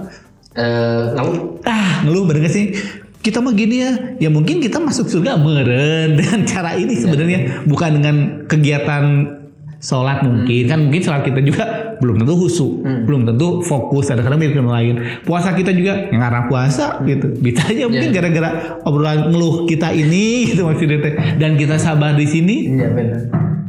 Eh, 0.51 1.03
lalu 1.15 1.61
Ah, 1.63 2.03
ngeluh 2.03 2.27
bener 2.27 2.43
gak 2.47 2.55
sih? 2.55 2.75
Kita 3.21 3.37
mah 3.37 3.53
gini 3.53 3.85
ya, 3.85 3.91
ya 4.17 4.29
mungkin 4.33 4.57
kita 4.59 4.81
masuk 4.81 5.05
surga 5.05 5.37
meren 5.37 6.15
dengan 6.19 6.41
cara 6.43 6.73
ini 6.73 6.97
sebenarnya 6.97 7.63
bukan 7.69 8.01
dengan 8.01 8.15
kegiatan 8.49 9.37
sholat 9.81 10.21
mungkin 10.21 10.69
kan 10.69 10.79
mungkin 10.89 11.01
sholat 11.01 11.25
kita 11.25 11.41
juga 11.41 11.97
belum 12.01 12.17
tentu 12.21 12.33
husu, 12.33 12.81
belum 12.81 13.29
tentu 13.29 13.61
fokus 13.61 14.09
kadang-kadang 14.09 14.41
mirip 14.41 14.57
yang 14.57 14.69
lain. 14.69 14.95
Puasa 15.21 15.53
kita 15.53 15.69
juga 15.69 16.09
yang 16.09 16.21
ngarang 16.21 16.49
puasa 16.49 16.97
gitu. 17.05 17.29
Bisa 17.37 17.61
aja 17.69 17.85
mungkin 17.85 18.09
gara-gara 18.09 18.81
obrolan 18.89 19.29
ngeluh 19.29 19.69
kita 19.69 19.93
ini 19.93 20.25
gitu 20.49 20.65
maksudnya 20.65 20.97
dan 21.37 21.61
kita 21.61 21.77
sabar 21.77 22.17
di 22.17 22.25
sini. 22.25 22.73
Iya 22.73 22.89
benar. 22.89 23.21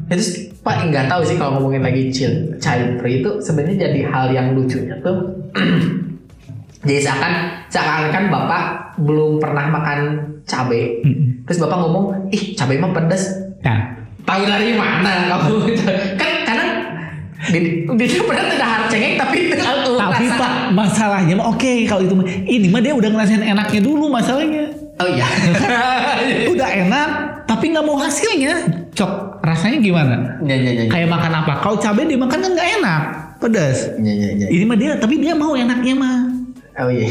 Ya, 0.08 0.16
Terus 0.16 0.51
Pak 0.62 0.76
nggak 0.94 1.10
tahu 1.10 1.22
sih 1.26 1.34
kalau 1.34 1.58
ngomongin 1.58 1.82
lagi 1.82 2.06
child 2.14 2.54
child 2.62 3.02
free 3.02 3.18
itu 3.18 3.30
sebenarnya 3.42 3.90
jadi 3.90 4.00
hal 4.06 4.26
yang 4.30 4.54
lucunya 4.54 4.94
tuh. 5.02 5.42
jadi 6.86 7.02
seakan 7.02 7.32
seakan 7.66 8.14
kan 8.14 8.24
Bapak 8.30 8.62
belum 9.02 9.42
pernah 9.42 9.66
makan 9.74 9.98
cabai. 10.46 11.02
Terus 11.42 11.58
Bapak 11.58 11.78
ngomong, 11.82 12.30
ih 12.30 12.54
cabai 12.54 12.78
mah 12.78 12.94
pedas. 12.94 13.42
Nah, 13.66 14.02
Tahu 14.22 14.42
dari 14.46 14.78
mana 14.78 15.34
kamu? 15.34 15.56
kan 16.20 16.32
karena 16.46 16.66
di 17.50 17.58
di 17.82 18.04
dia 18.06 18.22
pernah 18.22 18.44
tidak 18.46 18.68
harus 18.70 18.88
cengeng 18.94 19.14
tapi 19.18 19.38
tapi 19.98 20.24
Pak 20.30 20.52
masalahnya 20.70 21.34
mah 21.34 21.50
oke 21.50 21.72
kalau 21.90 22.06
itu 22.06 22.14
ini 22.46 22.70
mah 22.70 22.78
dia 22.78 22.94
udah 22.94 23.10
ngerasain 23.10 23.42
enaknya 23.42 23.80
dulu 23.82 24.06
masalahnya. 24.06 24.70
Oh 25.02 25.08
iya. 25.10 25.26
udah 26.54 26.68
enak 26.86 27.08
tapi 27.50 27.74
nggak 27.74 27.82
mau 27.82 27.98
hasilnya 27.98 28.54
cok 28.94 29.31
rasanya 29.42 29.78
gimana 29.78 30.16
Ya 30.40 30.54
ya 30.54 30.70
ya. 30.72 30.82
kayak 30.86 31.08
makan 31.08 31.32
apa 31.36 31.52
kalau 31.58 31.76
cabai 31.76 32.06
dimakan 32.06 32.38
kan 32.38 32.50
nggak 32.52 32.68
enak 32.78 33.02
pedas 33.36 33.90
Ya 33.98 34.12
ya 34.12 34.28
ya. 34.36 34.46
ini 34.48 34.64
mah 34.64 34.76
dia 34.76 34.94
tapi 34.96 35.18
dia 35.18 35.34
mau 35.34 35.52
enaknya 35.52 35.94
mah 35.94 36.18
Oh 36.74 36.88
iya. 36.88 37.04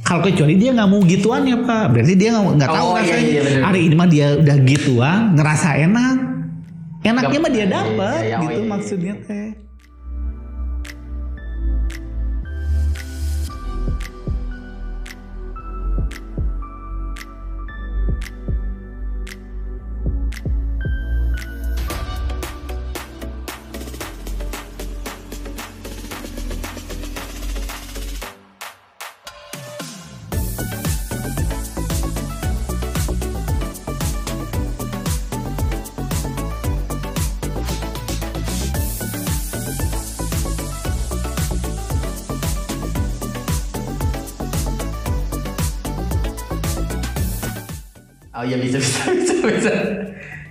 kalau 0.00 0.22
kecuali 0.22 0.54
dia 0.54 0.70
nggak 0.70 0.86
mau 0.86 1.02
gituan 1.02 1.42
ya 1.42 1.58
pak 1.58 1.90
berarti 1.90 2.14
dia 2.14 2.30
nggak 2.32 2.64
tahu 2.66 2.86
Oh, 2.86 2.94
iya, 2.94 3.02
rasanya 3.02 3.26
iya, 3.26 3.40
bener. 3.42 3.62
hari 3.62 3.80
ini 3.82 3.94
mah 3.94 4.08
dia 4.08 4.26
udah 4.34 4.56
gituan 4.62 5.20
ngerasa 5.34 5.68
enak 5.80 6.16
enaknya 7.02 7.38
mah 7.38 7.50
dia 7.50 7.60
Iya, 7.60 7.72
dapat 7.74 8.20
iya, 8.20 8.24
iya, 8.24 8.34
oh, 8.34 8.40
gitu 8.40 8.52
iya, 8.52 8.56
iya. 8.56 8.70
maksudnya 8.70 9.14
teh 9.20 9.48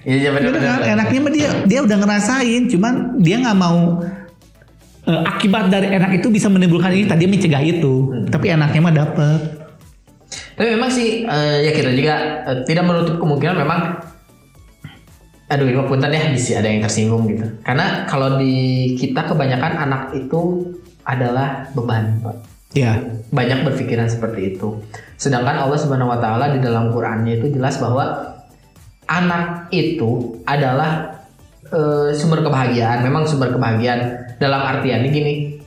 Iya 0.04 0.16
iya 0.18 0.30
benar 0.30 0.50
Bener 0.50 0.62
benar. 0.62 0.78
kan? 0.78 0.94
enaknya 0.94 1.20
mah 1.20 1.32
dia 1.32 1.50
dia 1.64 1.80
udah 1.80 1.98
ngerasain 1.98 2.62
cuman 2.68 2.94
dia 3.18 3.36
nggak 3.40 3.56
mau 3.56 4.04
eh, 5.04 5.22
akibat 5.26 5.68
dari 5.68 5.88
enak 5.90 6.12
itu 6.18 6.28
bisa 6.28 6.48
menimbulkan 6.48 6.92
ini 6.92 7.06
tadi 7.06 7.24
mencegah 7.24 7.60
itu 7.62 7.94
Hmm. 8.06 8.28
tapi 8.28 8.50
enaknya 8.50 8.82
mah 8.82 8.94
dapet 8.94 9.40
Tapi 10.54 10.70
memang 10.70 10.88
sih 10.88 11.24
eh, 11.24 11.58
ya 11.62 11.72
kita 11.72 11.90
juga 11.92 12.16
eh, 12.44 12.58
tidak 12.64 12.84
menutup 12.84 13.16
kemungkinan 13.18 13.56
memang 13.56 13.80
aduh 15.46 15.66
ini 15.66 15.78
punten 15.84 16.10
ya 16.10 16.30
bisa 16.30 16.58
ada 16.58 16.68
yang 16.68 16.82
tersinggung 16.82 17.30
gitu. 17.30 17.46
Karena 17.62 18.04
kalau 18.04 18.38
di 18.38 18.54
kita 18.96 19.22
kebanyakan 19.24 19.74
anak 19.80 20.10
itu 20.12 20.66
adalah 21.04 21.70
beban, 21.72 22.18
Pak. 22.20 22.36
ya 22.74 22.98
Banyak 23.30 23.62
berpikiran 23.62 24.10
seperti 24.10 24.56
itu. 24.56 24.82
Sedangkan 25.14 25.62
Allah 25.62 25.78
Subhanahu 25.78 26.10
wa 26.10 26.18
taala 26.18 26.50
di 26.50 26.60
dalam 26.60 26.90
Qur'annya 26.90 27.38
itu 27.38 27.54
jelas 27.54 27.78
bahwa 27.78 28.33
anak 29.14 29.70
itu 29.70 30.42
adalah 30.50 31.22
eh, 31.70 32.10
sumber 32.18 32.42
kebahagiaan, 32.42 33.06
memang 33.06 33.30
sumber 33.30 33.54
kebahagiaan 33.54 34.34
dalam 34.42 34.62
artian 34.62 35.06
gini. 35.14 35.62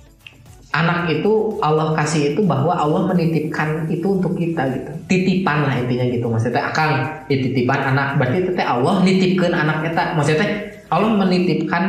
Anak 0.74 1.08
itu 1.08 1.56
Allah 1.64 1.96
kasih 1.96 2.36
itu 2.36 2.44
bahwa 2.44 2.76
Allah 2.76 3.08
menitipkan 3.08 3.88
itu 3.88 4.20
untuk 4.20 4.36
kita 4.36 4.68
gitu. 4.76 4.90
Titipan 5.08 5.64
lah 5.64 5.74
intinya 5.80 6.04
gitu. 6.04 6.28
Maksudnya 6.28 6.68
akang 6.68 7.24
dititipan 7.32 7.96
anak 7.96 8.20
berarti 8.20 8.44
itu 8.44 8.50
teh 8.52 8.66
Allah 8.66 9.00
nitipkan 9.00 9.56
anak 9.56 9.88
kita. 9.88 10.12
Maksudnya 10.12 10.48
Allah 10.92 11.10
menitipkan 11.16 11.82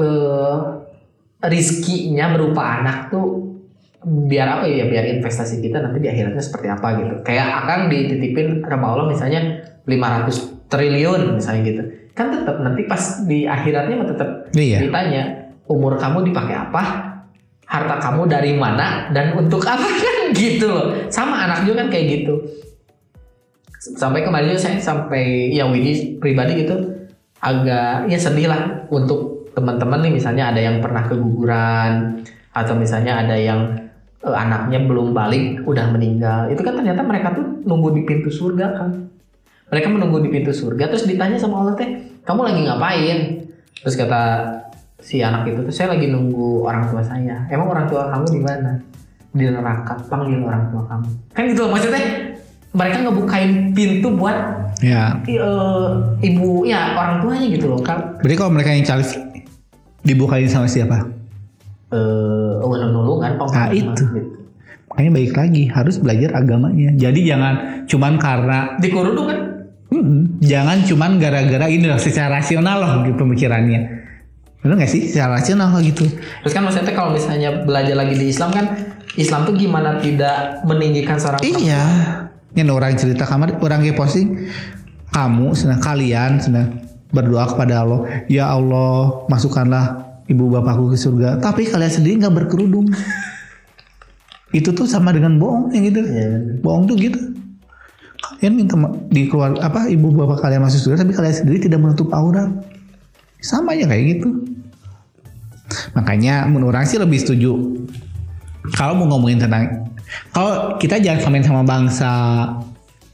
eh 0.00 0.56
rizkinya 1.44 2.32
berupa 2.32 2.80
anak 2.80 3.12
tuh 3.12 3.46
biar 4.06 4.60
apa 4.60 4.64
ya 4.70 4.86
biar 4.86 5.18
investasi 5.18 5.60
kita 5.60 5.82
nanti 5.82 5.98
di 5.98 6.08
akhiratnya 6.08 6.38
seperti 6.38 6.70
apa 6.70 6.88
gitu 7.02 7.14
kayak 7.26 7.66
akan 7.66 7.90
dititipin 7.90 8.62
sama 8.62 8.86
Allah 8.94 9.06
misalnya 9.10 9.66
500 9.82 10.55
triliun 10.66 11.38
misalnya 11.38 11.62
gitu. 11.66 11.82
Kan 12.16 12.32
tetap 12.32 12.56
nanti 12.62 12.82
pas 12.88 13.02
di 13.28 13.44
akhiratnya 13.44 13.96
tetap 14.08 14.30
iya. 14.56 14.80
ditanya 14.80 15.52
umur 15.70 15.98
kamu 15.98 16.32
dipakai 16.32 16.56
apa? 16.56 16.82
Harta 17.66 17.98
kamu 17.98 18.30
dari 18.30 18.54
mana? 18.54 19.10
Dan 19.10 19.34
untuk 19.34 19.62
apa? 19.66 19.82
Kan 20.04 20.16
gitu 20.34 20.66
loh. 20.70 20.86
Sama 21.10 21.46
anak 21.46 21.66
juga 21.66 21.86
kan 21.86 21.88
kayak 21.90 22.06
gitu. 22.22 22.34
Sampai 23.78 24.26
kemarin 24.26 24.54
juga 24.54 24.62
saya 24.66 24.78
sampai 24.82 25.54
ya 25.54 25.70
Widi 25.70 26.18
pribadi 26.18 26.66
gitu 26.66 26.74
agak 27.38 28.10
ya 28.10 28.18
sedih 28.18 28.50
lah 28.50 28.86
untuk 28.90 29.50
teman-teman 29.54 30.02
nih. 30.02 30.12
Misalnya 30.18 30.50
ada 30.50 30.60
yang 30.62 30.82
pernah 30.82 31.06
keguguran 31.06 32.22
atau 32.50 32.74
misalnya 32.74 33.22
ada 33.22 33.38
yang 33.38 33.86
eh, 34.22 34.34
anaknya 34.34 34.82
belum 34.82 35.14
balik 35.14 35.62
udah 35.62 35.86
meninggal. 35.94 36.50
Itu 36.50 36.62
kan 36.66 36.78
ternyata 36.78 37.06
mereka 37.06 37.34
tuh 37.38 37.62
nunggu 37.62 37.94
di 37.98 38.02
pintu 38.02 38.30
surga 38.30 38.66
kan 38.78 38.90
Mereka 39.66 39.86
menunggu 39.90 40.22
di 40.22 40.30
pintu 40.30 40.54
surga 40.54 40.86
terus 40.86 41.04
ditanya 41.04 41.34
sama 41.34 41.58
Allah 41.60 41.74
teh, 41.74 41.88
"Kamu 42.22 42.40
lagi 42.42 42.60
ngapain?" 42.62 43.18
Terus 43.82 43.94
kata 43.98 44.22
si 44.98 45.18
anak 45.20 45.46
itu 45.46 45.62
tuh, 45.62 45.74
"Saya 45.74 45.94
lagi 45.94 46.06
nunggu 46.06 46.62
orang 46.62 46.86
tua 46.86 47.02
saya." 47.02 47.46
"Emang 47.50 47.66
orang 47.66 47.86
tua 47.86 48.06
kamu 48.08 48.26
di 48.30 48.40
mana?" 48.40 48.72
"Di 49.30 49.42
neraka." 49.44 49.98
"Panggil 50.06 50.38
orang 50.40 50.70
tua 50.70 50.82
kamu." 50.86 51.08
Kan 51.34 51.42
gitu 51.50 51.66
loh 51.66 51.70
maksudnya. 51.74 52.02
Mereka 52.76 53.08
ngebukain 53.08 53.72
pintu 53.72 54.12
buat 54.12 54.36
Ya. 54.84 55.16
i- 55.24 55.40
eh, 55.40 55.88
ibu 56.28 56.68
ya 56.68 56.92
orang 56.92 57.24
tuanya 57.24 57.48
gitu 57.48 57.72
loh 57.72 57.80
kan. 57.80 58.20
Berarti 58.20 58.36
kalau 58.36 58.52
mereka 58.52 58.70
yang 58.70 58.84
calis 58.84 59.16
dibukain 60.04 60.44
sama 60.44 60.68
siapa? 60.68 61.08
Eh, 61.88 62.54
uh, 62.60 62.86
nulungan 62.92 63.38
Nah, 63.38 63.72
itu. 63.72 63.88
gitu. 63.88 64.04
Makanya 64.90 65.10
baik 65.12 65.32
lagi 65.32 65.62
harus 65.68 65.96
belajar 65.96 66.36
agamanya. 66.36 66.92
Jadi 66.94 67.20
jangan 67.24 67.54
cuman 67.88 68.16
karena 68.16 68.58
Dikurudu 68.76 69.22
kan? 69.24 69.38
Mm-mm. 69.96 70.44
jangan 70.44 70.84
cuman 70.84 71.16
gara-gara 71.16 71.66
ini 71.72 71.88
loh 71.88 71.96
secara 71.96 72.38
rasional 72.40 72.76
loh 72.78 72.92
gitu 73.08 73.16
pemikirannya. 73.16 73.80
Bener 74.60 74.82
gak 74.82 74.90
sih? 74.90 75.08
Secara 75.08 75.40
rasional 75.40 75.72
loh 75.72 75.80
gitu. 75.80 76.04
Terus 76.44 76.52
kan 76.52 76.62
maksudnya 76.66 76.92
kalau 76.92 77.16
misalnya 77.16 77.64
belajar 77.64 77.96
lagi 77.96 78.14
di 78.18 78.28
Islam 78.28 78.50
kan 78.52 78.66
Islam 79.16 79.48
tuh 79.48 79.54
gimana 79.56 79.96
tidak 80.02 80.66
meninggikan 80.68 81.16
seorang 81.16 81.40
Iya. 81.40 81.82
Ini 82.56 82.72
orang 82.72 82.96
cerita 82.96 83.28
kamar, 83.28 83.60
orang 83.60 83.84
yang 83.84 83.96
posting 83.96 84.48
kamu 85.12 85.52
senang 85.52 85.80
kalian 85.80 86.40
senang 86.40 86.82
berdoa 87.12 87.48
kepada 87.52 87.84
Allah. 87.84 88.00
Ya 88.28 88.48
Allah, 88.48 89.24
masukkanlah 89.28 90.18
ibu 90.28 90.48
bapakku 90.50 90.92
ke 90.92 90.98
surga. 90.98 91.40
Tapi 91.40 91.68
kalian 91.68 91.92
sendiri 91.92 92.14
nggak 92.24 92.34
berkerudung. 92.44 92.88
Itu 94.58 94.72
tuh 94.72 94.88
sama 94.88 95.12
dengan 95.12 95.36
bohong 95.36 95.72
yang 95.76 95.84
gitu. 95.88 96.00
Iya. 96.00 96.60
Bohong 96.64 96.88
tuh 96.88 96.96
gitu. 96.96 97.35
Kalian 98.36 98.54
minta 98.54 98.74
ma- 98.74 98.92
di 99.06 99.26
keluar 99.26 99.56
apa 99.58 99.86
ibu 99.86 100.10
bapak 100.10 100.40
kalian 100.40 100.60
masuk 100.60 100.80
surga 100.82 101.02
tapi 101.02 101.12
kalian 101.12 101.34
sendiri 101.34 101.58
tidak 101.58 101.78
menutup 101.78 102.08
aurat. 102.10 102.48
Sama 103.38 103.72
aja 103.72 103.86
kayak 103.86 104.04
gitu. 104.14 104.28
Makanya 105.92 106.46
menurut 106.46 106.72
orang 106.72 106.84
sih 106.84 106.96
lebih 106.96 107.18
setuju 107.18 107.52
kalau 108.72 108.94
mau 108.96 109.14
ngomongin 109.14 109.38
tentang 109.38 109.90
kalau 110.30 110.74
kita 110.76 110.98
jangan 110.98 111.20
komen 111.20 111.42
sama 111.42 111.62
bangsa 111.62 112.10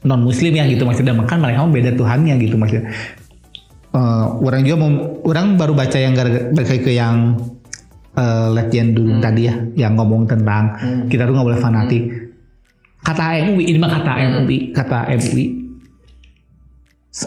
non 0.03 0.21
muslim 0.21 0.51
ya 0.51 0.65
gitu 0.65 0.83
maksudnya 0.83 1.13
makan 1.13 1.37
mereka 1.39 1.61
mah 1.61 1.71
beda 1.71 1.91
Tuhannya 1.93 2.35
gitu 2.37 2.55
maksudnya 2.55 2.89
Eh, 3.93 4.25
orang 4.41 4.65
juga 4.65 4.77
mau 4.79 4.89
orang 5.21 5.53
baru 5.53 5.77
baca 5.77 5.93
yang 5.93 6.17
gara- 6.17 6.49
ke 6.49 6.89
yang 6.89 7.37
uh, 8.17 8.49
legend 8.49 8.97
dulu 8.97 9.21
tadi 9.21 9.45
ya 9.45 9.53
yang 9.77 9.93
ngomong 9.93 10.25
tentang 10.25 10.73
Hmm. 10.73 11.05
kita 11.05 11.29
tuh 11.29 11.37
nggak 11.37 11.45
boleh 11.45 11.61
fanatik 11.61 12.03
kata 13.03 13.23
MUI 13.45 13.63
ini 13.67 13.77
mah 13.77 13.91
kata 13.93 14.11
MUI 14.41 14.71
kata 14.71 15.11
MUI 15.13 15.45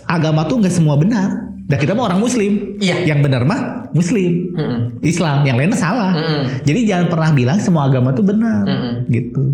agama 0.08 0.42
tuh 0.44 0.58
nggak 0.58 0.74
semua 0.74 0.98
benar 0.98 1.46
dan 1.66 1.78
kita 1.78 1.94
mah 1.94 2.10
orang 2.10 2.18
muslim 2.18 2.78
Iya. 2.78 3.06
yang 3.06 3.22
benar 3.22 3.42
mah 3.42 3.90
muslim 3.92 4.50
Mm-mm. 4.54 4.78
Islam 5.02 5.42
yang 5.42 5.54
lainnya 5.54 5.78
salah 5.78 6.10
Mm-mm. 6.12 6.42
jadi 6.62 6.80
jangan 6.84 7.06
pernah 7.06 7.30
bilang 7.32 7.58
semua 7.58 7.86
agama 7.86 8.10
tuh 8.10 8.24
benar 8.24 8.66
Mm-mm. 8.66 9.06
gitu. 9.08 9.44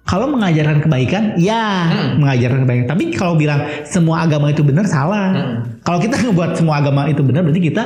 Kalau 0.00 0.26
mengajarkan 0.26 0.82
kebaikan, 0.82 1.38
ya 1.38 1.86
Mm. 1.86 2.18
mengajarkan 2.18 2.66
kebaikan. 2.66 2.86
Tapi 2.90 3.14
kalau 3.14 3.38
bilang 3.38 3.62
semua 3.86 4.26
agama 4.26 4.50
itu 4.50 4.66
benar 4.66 4.82
salah. 4.82 5.30
Mm. 5.30 5.86
Kalau 5.86 6.02
kita 6.02 6.18
ngebuat 6.26 6.58
semua 6.58 6.82
agama 6.82 7.06
itu 7.06 7.22
benar, 7.22 7.46
berarti 7.46 7.62
kita 7.62 7.84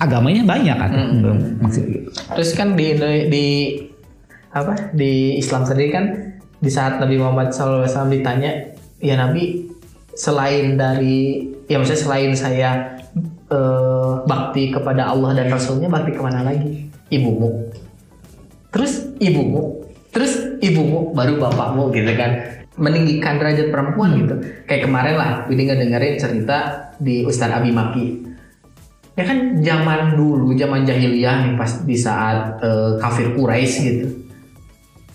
agamanya 0.00 0.40
banyak 0.48 0.72
kan? 0.72 0.88
Mm. 0.88 1.60
Maksudnya 1.60 1.88
gitu. 2.00 2.08
Terus 2.32 2.50
kan 2.56 2.72
di 2.72 2.96
di 3.28 3.46
apa 4.56 4.88
di 4.96 5.36
Islam 5.36 5.68
sendiri 5.68 5.92
kan 5.92 6.04
di 6.62 6.70
saat 6.70 7.02
Nabi 7.02 7.18
Muhammad 7.18 7.50
SAW 7.50 8.06
ditanya 8.06 8.70
ya 9.02 9.18
Nabi 9.18 9.66
selain 10.14 10.78
dari 10.78 11.42
ya 11.66 11.82
maksudnya 11.82 12.02
selain 12.06 12.32
saya 12.38 12.70
eh, 13.50 14.12
bakti 14.22 14.70
kepada 14.70 15.10
Allah 15.10 15.34
dan 15.34 15.50
Rasulnya 15.50 15.90
bakti 15.90 16.14
ke 16.14 16.22
mana 16.22 16.46
lagi? 16.46 16.86
Ibumu. 17.10 17.50
Terus 18.70 19.10
ibumu? 19.18 19.82
Terus 20.14 20.62
ibumu? 20.62 21.10
Baru 21.12 21.42
bapakmu 21.42 21.90
gitu 21.92 22.14
kan. 22.14 22.62
Meninggikan 22.78 23.36
derajat 23.36 23.68
perempuan 23.68 24.16
gitu. 24.16 24.34
Kayak 24.64 24.88
kemarin 24.88 25.14
lah 25.18 25.30
Widi 25.50 25.68
ngedengerin 25.68 26.16
cerita 26.16 26.88
di 26.96 27.26
Ustadz 27.26 27.58
Abi 27.58 27.68
Maki. 27.74 28.06
Ya 29.12 29.28
kan 29.28 29.60
zaman 29.60 30.16
dulu 30.16 30.56
zaman 30.56 30.88
jahiliyah 30.88 31.44
nih 31.44 31.52
pas 31.58 31.84
di 31.84 31.98
saat 31.98 32.56
eh, 32.64 32.96
kafir 32.96 33.34
Quraisy 33.36 33.76
gitu 33.82 34.21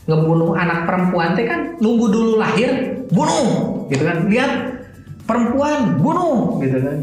ngebunuh 0.08 0.56
anak 0.56 0.88
perempuan 0.88 1.36
teh 1.36 1.44
kan 1.44 1.76
nunggu 1.84 2.08
dulu 2.08 2.32
lahir 2.40 3.04
bunuh 3.12 3.86
gitu 3.92 4.04
kan. 4.08 4.28
Lihat 4.32 4.52
perempuan 5.28 6.00
bunuh 6.00 6.58
gitu 6.64 6.80
kan. 6.80 6.98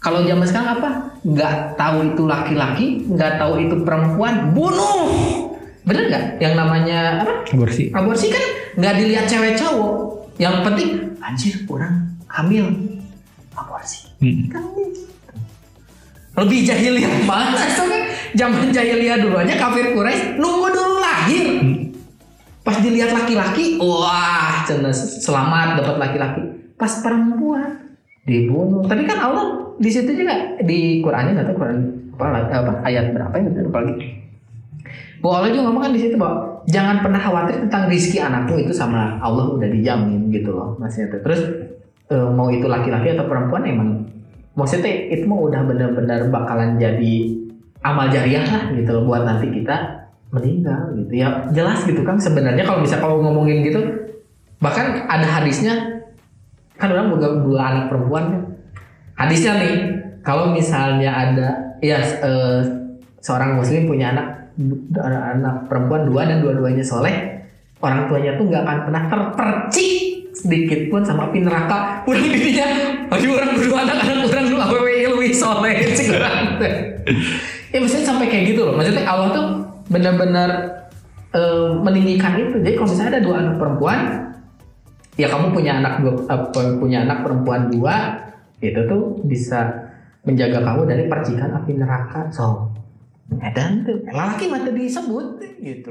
Kalau 0.00 0.24
zaman 0.24 0.46
sekarang 0.48 0.70
apa? 0.80 0.90
Nggak 1.24 1.76
tahu 1.76 1.98
itu 2.12 2.22
laki-laki 2.24 2.86
nggak 3.08 3.40
tahu 3.40 3.52
itu 3.64 3.74
perempuan 3.84 4.52
bunuh. 4.52 5.08
Bener 5.84 6.08
nggak? 6.12 6.24
Yang 6.40 6.54
namanya 6.56 6.98
apa? 7.24 7.32
Aborsi. 7.52 7.92
aborsi 7.92 8.26
kan 8.28 8.44
nggak 8.76 8.94
dilihat 9.00 9.24
cewek 9.28 9.56
cowok. 9.56 9.92
Yang 10.40 10.56
penting 10.64 10.88
anjir 11.20 11.54
orang 11.68 12.16
hamil. 12.28 12.68
Aborsi. 13.56 14.08
Mm. 14.20 14.52
kan 14.52 14.60
gitu. 14.68 15.08
lebih 16.36 16.60
jahiliyah 16.68 17.24
banget 17.30 17.68
soalnya 17.72 18.00
zaman 18.36 18.68
jahiliyah 18.68 19.16
dulu 19.16 19.36
aja 19.40 19.56
kafir 19.56 19.96
Quraisy 19.96 20.36
nunggu 20.36 20.59
dilihat 22.90 23.14
laki-laki 23.14 23.78
wah 23.78 24.66
selamat 25.22 25.78
dapat 25.78 25.96
laki-laki. 25.96 26.42
Pas 26.74 26.90
perempuan 26.98 27.94
dibunuh. 28.26 28.82
Tapi 28.84 29.06
kan 29.06 29.18
Allah 29.22 29.74
di 29.78 29.90
situ 29.90 30.12
juga 30.12 30.58
di 30.60 30.98
Qurannya 31.00 31.38
nggak 31.38 31.46
tahu 31.54 31.56
Quran 31.62 31.78
apa, 32.18 32.52
apa 32.52 32.72
ayat 32.84 33.14
berapa 33.14 33.34
ya 33.38 33.62
lupa 33.62 33.80
lagi. 33.86 34.18
Bahwa 35.22 35.34
Allah 35.40 35.50
juga 35.52 35.62
ngomong 35.68 35.82
kan 35.88 35.92
di 35.94 36.00
situ 36.00 36.16
bahwa 36.16 36.50
jangan 36.68 37.00
pernah 37.00 37.20
khawatir 37.20 37.56
tentang 37.66 37.88
rizki 37.88 38.18
anakmu 38.20 38.56
itu 38.60 38.72
sama 38.72 39.16
Allah 39.20 39.56
udah 39.56 39.68
dijamin 39.68 40.28
gitu 40.28 40.52
loh 40.52 40.76
maksudnya 40.76 41.16
tuh. 41.16 41.20
terus 41.24 41.40
eh, 42.12 42.28
mau 42.30 42.52
itu 42.52 42.66
laki-laki 42.68 43.16
atau 43.16 43.24
perempuan 43.24 43.64
emang 43.64 43.88
maksudnya 44.54 45.08
itu 45.08 45.24
mah 45.24 45.40
udah 45.40 45.60
benar-benar 45.64 46.28
bakalan 46.28 46.76
jadi 46.76 47.14
amal 47.80 48.12
jariah 48.12 48.44
lah 48.44 48.62
gitu 48.76 48.90
loh 48.92 49.02
buat 49.08 49.24
nanti 49.24 49.48
kita 49.48 49.99
meninggal 50.30 50.94
gitu. 50.94 51.12
Ya 51.14 51.46
jelas 51.50 51.82
gitu 51.86 52.02
kan 52.06 52.16
sebenarnya 52.18 52.62
kalau 52.62 52.80
bisa 52.82 52.98
kalau 52.98 53.22
ngomongin 53.22 53.66
gitu 53.66 53.82
bahkan 54.60 55.08
ada 55.08 55.24
hadisnya 55.24 56.04
kan 56.76 56.92
orang 56.92 57.12
boga 57.12 57.28
dua 57.42 57.60
anak 57.60 57.84
perempuan 57.92 58.24
kan. 58.30 58.42
Hadisnya 59.18 59.52
nih 59.60 59.74
kalau 60.24 60.54
misalnya 60.54 61.10
ada 61.12 61.48
ya 61.82 61.98
eh, 62.00 62.60
seorang 63.20 63.60
muslim 63.60 63.90
punya 63.90 64.16
anak 64.16 64.26
anak 65.00 65.68
perempuan 65.68 66.08
dua 66.08 66.28
dan 66.28 66.44
dua-duanya 66.44 66.84
soleh 66.84 67.40
orang 67.80 68.08
tuanya 68.08 68.36
tuh 68.36 68.44
nggak 68.48 68.62
akan 68.64 68.78
pernah 68.88 69.02
terpercik 69.08 69.92
sedikit 70.36 70.80
pun 70.92 71.02
sama 71.02 71.28
api 71.28 71.42
neraka. 71.42 72.04
Udah 72.06 72.20
intinya 72.22 72.68
aduh 73.10 73.30
orang 73.34 73.50
berdua 73.56 73.78
anak-anak 73.82 74.18
orang 74.30 74.44
lu 74.46 74.56
awewe 74.60 74.92
lebih 75.16 75.32
soleh 75.34 75.74
sih 75.96 76.06
orang 76.16 76.62
ya 77.70 77.78
maksudnya 77.82 78.06
sampai 78.06 78.26
kayak 78.30 78.54
gitu 78.54 78.60
loh. 78.68 78.74
Maksudnya 78.78 79.04
Allah 79.08 79.28
tuh 79.34 79.46
benar-benar 79.90 80.50
eh, 81.34 81.70
meninggikan 81.82 82.38
itu. 82.38 82.62
Jadi 82.62 82.74
kalau 82.78 82.88
misalnya 82.88 83.10
ada 83.18 83.22
dua 83.22 83.36
anak 83.42 83.56
perempuan 83.58 84.00
ya 85.18 85.26
kamu 85.28 85.52
punya 85.52 85.72
anak 85.82 85.94
dua 86.00 86.14
apa, 86.30 86.60
punya 86.80 87.04
anak 87.04 87.26
perempuan 87.26 87.68
dua 87.68 87.96
itu 88.62 88.80
tuh 88.86 89.20
bisa 89.26 89.90
menjaga 90.24 90.62
kamu 90.62 90.88
dari 90.88 91.04
percikan 91.10 91.50
api 91.60 91.76
neraka. 91.76 92.30
So 92.30 92.70
dan 93.30 93.86
tuh 93.86 94.02
laki 94.10 94.50
mati 94.50 94.70
disebut 94.74 95.38
gitu 95.62 95.90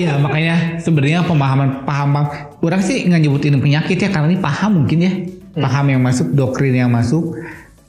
Iya 0.00 0.16
makanya 0.16 0.56
sebenarnya 0.80 1.20
pemahaman 1.28 1.84
paham 1.84 2.24
orang 2.64 2.80
sih 2.80 3.04
nggak 3.04 3.20
nyebutin 3.20 3.60
penyakit 3.60 4.00
ya 4.00 4.08
karena 4.08 4.32
ini 4.32 4.40
paham 4.40 4.82
mungkin 4.82 4.98
ya 5.04 5.12
paham 5.60 5.92
yang 5.92 6.00
masuk 6.00 6.32
doktrin 6.32 6.72
yang 6.72 6.88
masuk 6.88 7.36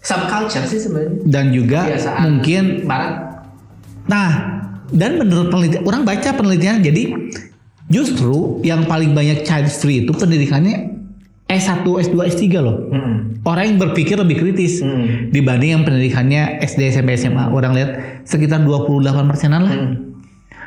subculture 0.04 0.65
sih 0.67 0.82
sebenarnya 0.82 1.24
dan 1.24 1.56
juga 1.56 1.88
Kebiasaan 1.88 2.19
mungkin 2.28 2.63
barat 2.84 3.13
nah 4.10 4.30
dan 4.91 5.21
menurut 5.21 5.47
penelitian 5.47 5.88
orang 5.88 6.02
baca 6.04 6.30
penelitian 6.36 6.84
jadi 6.84 7.04
justru 7.88 8.60
yang 8.67 8.84
paling 8.89 9.15
banyak 9.15 9.47
child 9.47 9.71
free 9.71 10.04
itu 10.04 10.12
pendidikannya 10.12 10.91
S1, 11.52 11.84
S2, 11.84 12.15
S3 12.32 12.43
loh. 12.63 12.88
Mm-mm. 12.88 13.43
Orang 13.43 13.76
yang 13.76 13.78
berpikir 13.84 14.15
lebih 14.15 14.39
kritis 14.39 14.80
Mm. 14.80 15.36
dibanding 15.36 15.76
yang 15.76 15.84
pendidikannya 15.84 16.63
SD, 16.63 16.95
SMP, 16.95 17.19
SMA. 17.19 17.52
Orang 17.52 17.76
lihat 17.76 18.24
sekitar 18.24 18.63
28 18.63 19.28
persenan 19.28 19.62
lah. 19.67 19.76
Mm. 19.76 20.11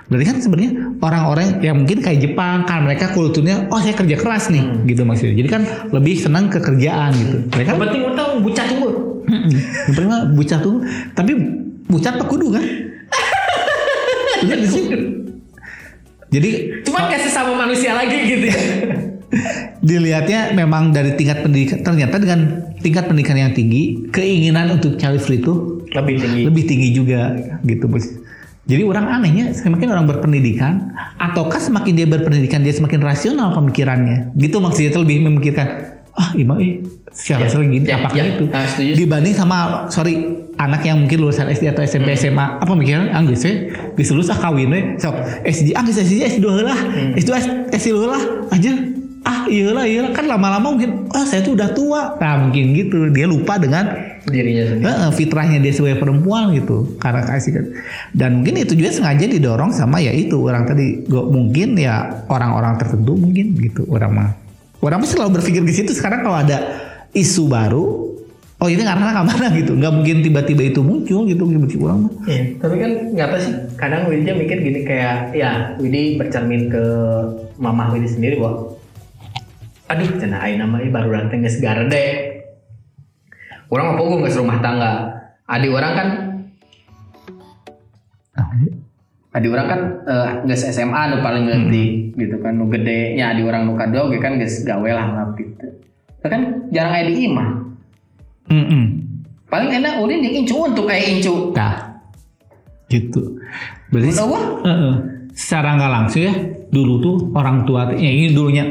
Berarti 0.04 0.24
kan 0.28 0.36
sebenarnya 0.36 0.72
orang-orang 1.00 1.64
yang 1.64 1.80
mungkin 1.80 2.04
kayak 2.04 2.20
Jepang 2.20 2.68
kan 2.68 2.84
mereka 2.84 3.16
kulturnya 3.16 3.72
oh 3.72 3.80
saya 3.80 3.96
kerja 3.96 4.16
keras 4.20 4.52
nih 4.52 4.84
gitu 4.84 5.02
maksudnya. 5.08 5.34
Jadi 5.40 5.48
kan 5.48 5.62
lebih 5.96 6.14
senang 6.20 6.52
ke 6.52 6.60
kerjaan 6.60 7.10
gitu. 7.16 7.36
Mereka 7.56 7.68
Yang 7.72 7.80
penting 7.88 8.02
tahu 8.12 8.30
bucah 8.44 8.64
tunggu. 8.68 8.90
Mm-mm. 9.24 9.50
Yang 9.96 10.06
mah 10.12 10.20
bucah 10.36 10.58
tuh, 10.60 10.76
tapi 11.16 11.32
bucah 11.88 12.12
tuh 12.12 12.26
kudu 12.28 12.48
kan? 12.52 12.64
Iya 14.44 14.60
di 14.60 14.68
sini. 14.68 14.96
Jadi 16.28 16.50
Cuman 16.84 17.08
kayak 17.08 17.22
sesama 17.24 17.56
manusia 17.56 17.96
lagi 17.96 18.18
gitu 18.28 18.44
ya. 18.52 18.58
dilihatnya 19.88 20.54
memang 20.56 20.94
dari 20.94 21.12
tingkat 21.18 21.44
pendidikan 21.44 21.84
ternyata 21.84 22.16
dengan 22.16 22.40
tingkat 22.80 23.04
pendidikan 23.04 23.36
yang 23.36 23.52
tinggi 23.52 24.08
keinginan 24.14 24.78
untuk 24.78 24.96
free 25.20 25.42
itu 25.42 25.82
Lebih 25.94 26.14
tinggi. 26.18 26.42
lebih 26.48 26.64
tinggi 26.66 26.88
juga 26.90 27.34
gitu 27.62 27.86
bos. 27.86 28.04
Jadi 28.64 28.80
orang 28.80 29.06
anehnya 29.20 29.52
semakin 29.52 29.92
orang 29.92 30.08
berpendidikan 30.08 30.88
ataukah 31.20 31.60
semakin 31.60 31.92
dia 31.92 32.06
berpendidikan 32.08 32.64
dia 32.64 32.72
semakin 32.72 33.04
rasional 33.04 33.52
pemikirannya? 33.52 34.32
Gitu 34.40 34.56
maksudnya 34.56 34.88
itu 34.88 35.00
lebih 35.04 35.16
memikirkan 35.28 35.66
ah 36.14 36.30
imam 36.32 36.56
eh 36.62 36.80
secara 37.10 37.44
Ya, 37.44 37.48
sering 37.50 37.70
gini 37.74 37.84
ya, 37.90 37.98
apakah 38.00 38.22
ya. 38.22 38.38
itu? 38.38 38.44
Ah, 38.54 38.64
setuju. 38.64 38.92
dibanding 38.96 39.34
sama 39.34 39.86
sorry 39.90 40.14
anak 40.56 40.86
yang 40.86 41.02
mungkin 41.02 41.18
lulusan 41.26 41.50
SD 41.50 41.74
atau 41.74 41.82
SMP 41.82 42.14
SMA 42.14 42.62
apa 42.62 42.70
pemikiran 42.70 43.10
anggus 43.10 43.42
we 43.42 43.68
geus 43.98 44.14
lulus 44.14 44.30
ah 44.30 44.38
kawin 44.38 44.70
we 44.70 44.80
sok 44.96 45.12
SD 45.42 45.74
ah 45.74 45.82
geus 45.82 45.98
SD 45.98 46.22
S2 46.38 46.46
lah 46.62 46.78
S2 47.18 47.30
S2 47.68 47.94
lah 48.06 48.22
aja 48.48 48.72
ah 49.26 49.42
iya 49.50 49.74
lah 49.74 49.84
iya 49.84 50.06
lah 50.06 50.10
kan 50.14 50.30
lama-lama 50.30 50.72
mungkin 50.72 51.10
ah 51.10 51.26
saya 51.26 51.42
tuh 51.42 51.58
udah 51.58 51.74
tua. 51.74 52.14
Nah 52.22 52.46
mungkin 52.46 52.72
gitu 52.72 53.10
dia 53.10 53.26
lupa 53.26 53.58
dengan 53.58 54.13
Dirinya 54.24 54.64
sendiri. 54.64 54.84
Heeh, 54.88 55.08
fitrahnya 55.12 55.58
dia 55.60 55.72
sebagai 55.76 56.00
perempuan 56.00 56.56
gitu. 56.56 56.96
Karena 56.96 57.22
kasih 57.28 57.50
kan. 57.52 57.64
Dan 58.16 58.30
mungkin 58.40 58.56
itu 58.60 58.72
juga 58.72 58.90
sengaja 58.92 59.28
didorong 59.28 59.70
sama 59.72 60.00
ya 60.00 60.12
itu 60.12 60.40
orang 60.40 60.64
tadi. 60.64 61.04
Gua- 61.04 61.28
mungkin 61.28 61.76
ya 61.76 62.24
orang-orang 62.32 62.80
tertentu 62.80 63.12
mungkin 63.16 63.52
gitu. 63.60 63.84
Orang 63.92 64.16
mah. 64.16 64.30
Orang 64.80 65.04
mah 65.04 65.08
selalu 65.08 65.40
berpikir 65.40 65.60
ke 65.64 65.72
situ. 65.72 65.92
Sekarang 65.92 66.24
kalau 66.24 66.40
ada 66.40 66.58
isu 67.12 67.46
baru 67.46 68.14
oh 68.54 68.68
ini 68.72 68.80
karena 68.80 69.12
ke 69.12 69.22
mana 69.28 69.46
gitu. 69.52 69.76
Nggak 69.76 69.92
mungkin 69.92 70.16
tiba-tiba 70.24 70.62
itu 70.72 70.80
muncul 70.80 71.28
gitu 71.28 71.44
tiba-tiba 71.44 71.82
orang 71.92 72.08
mah. 72.08 72.12
Iya, 72.24 72.42
tapi 72.64 72.74
kan 72.80 72.90
nggak 73.12 73.28
tahu 73.28 73.40
sih. 73.44 73.54
Kadang 73.76 74.02
Widya 74.08 74.32
mikir 74.32 74.56
gini 74.64 74.80
kayak, 74.88 75.36
ya 75.36 75.76
Widi 75.76 76.16
bercermin 76.16 76.72
ke 76.72 76.84
mamah 77.60 77.92
Widi 77.92 78.08
sendiri 78.08 78.40
bahwa, 78.40 78.72
aduh, 79.92 80.08
cina 80.16 80.40
aing 80.40 80.64
nama 80.64 80.80
ieu 80.80 80.88
baru 80.88 81.12
datang 81.12 81.44
geus 81.44 81.60
garde. 81.60 82.23
Orang 83.74 83.98
apa 83.98 84.00
gue 84.06 84.18
nggak 84.22 84.38
rumah 84.38 84.58
tangga. 84.62 84.92
Adik 85.50 85.74
orang 85.74 85.92
kan, 85.98 86.08
adik 89.34 89.50
orang 89.50 89.66
kan 89.66 89.80
geus 90.46 90.62
SMA 90.70 91.02
nu 91.10 91.26
paling 91.26 91.44
ngerti 91.50 92.14
gitu 92.14 92.38
kan. 92.38 92.54
Nu 92.54 92.70
gede 92.70 93.18
nya 93.18 93.34
adik 93.34 93.50
orang 93.50 93.66
nu 93.66 93.74
kadua 93.74 94.06
oge 94.06 94.22
kan 94.22 94.38
geus 94.38 94.62
gawe 94.62 94.86
lah 94.94 95.06
ngap 95.10 95.34
gitu. 95.34 95.66
Kan 96.22 96.70
jarang 96.70 97.10
di 97.10 97.26
imah. 97.26 97.48
Mm-mm. 98.54 98.84
Paling 99.50 99.70
enak 99.82 99.98
ulin 99.98 100.22
di 100.22 100.38
incu 100.38 100.54
untuk 100.54 100.86
kayak 100.86 101.18
incu. 101.18 101.50
nah 101.50 101.94
gitu 102.92 103.40
berarti 103.90 104.12
wah. 104.22 104.44
Heeh. 104.62 104.94
secara 105.34 105.74
nggak 105.74 105.92
langsung 105.92 106.22
ya 106.22 106.34
dulu 106.70 106.94
tuh 107.02 107.16
orang 107.34 107.66
tua 107.66 107.90
ya 107.96 108.10
ini 108.10 108.30
dulunya 108.30 108.64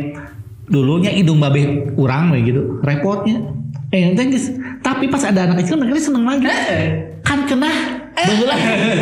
dulunya 0.70 1.12
hidung 1.12 1.44
babe 1.44 1.92
kurang 1.98 2.32
kayak 2.32 2.44
gitu 2.48 2.62
repotnya 2.86 3.42
eh 3.94 4.10
yang 4.10 4.18
guys 4.18 4.50
tapi 4.82 5.06
pas 5.06 5.22
ada 5.22 5.46
anak 5.46 5.62
kecil 5.62 5.78
mereka 5.78 6.02
seneng 6.02 6.26
lagi. 6.26 6.50
Kan 7.22 7.46
kena. 7.46 8.02
Baheula 8.14 8.56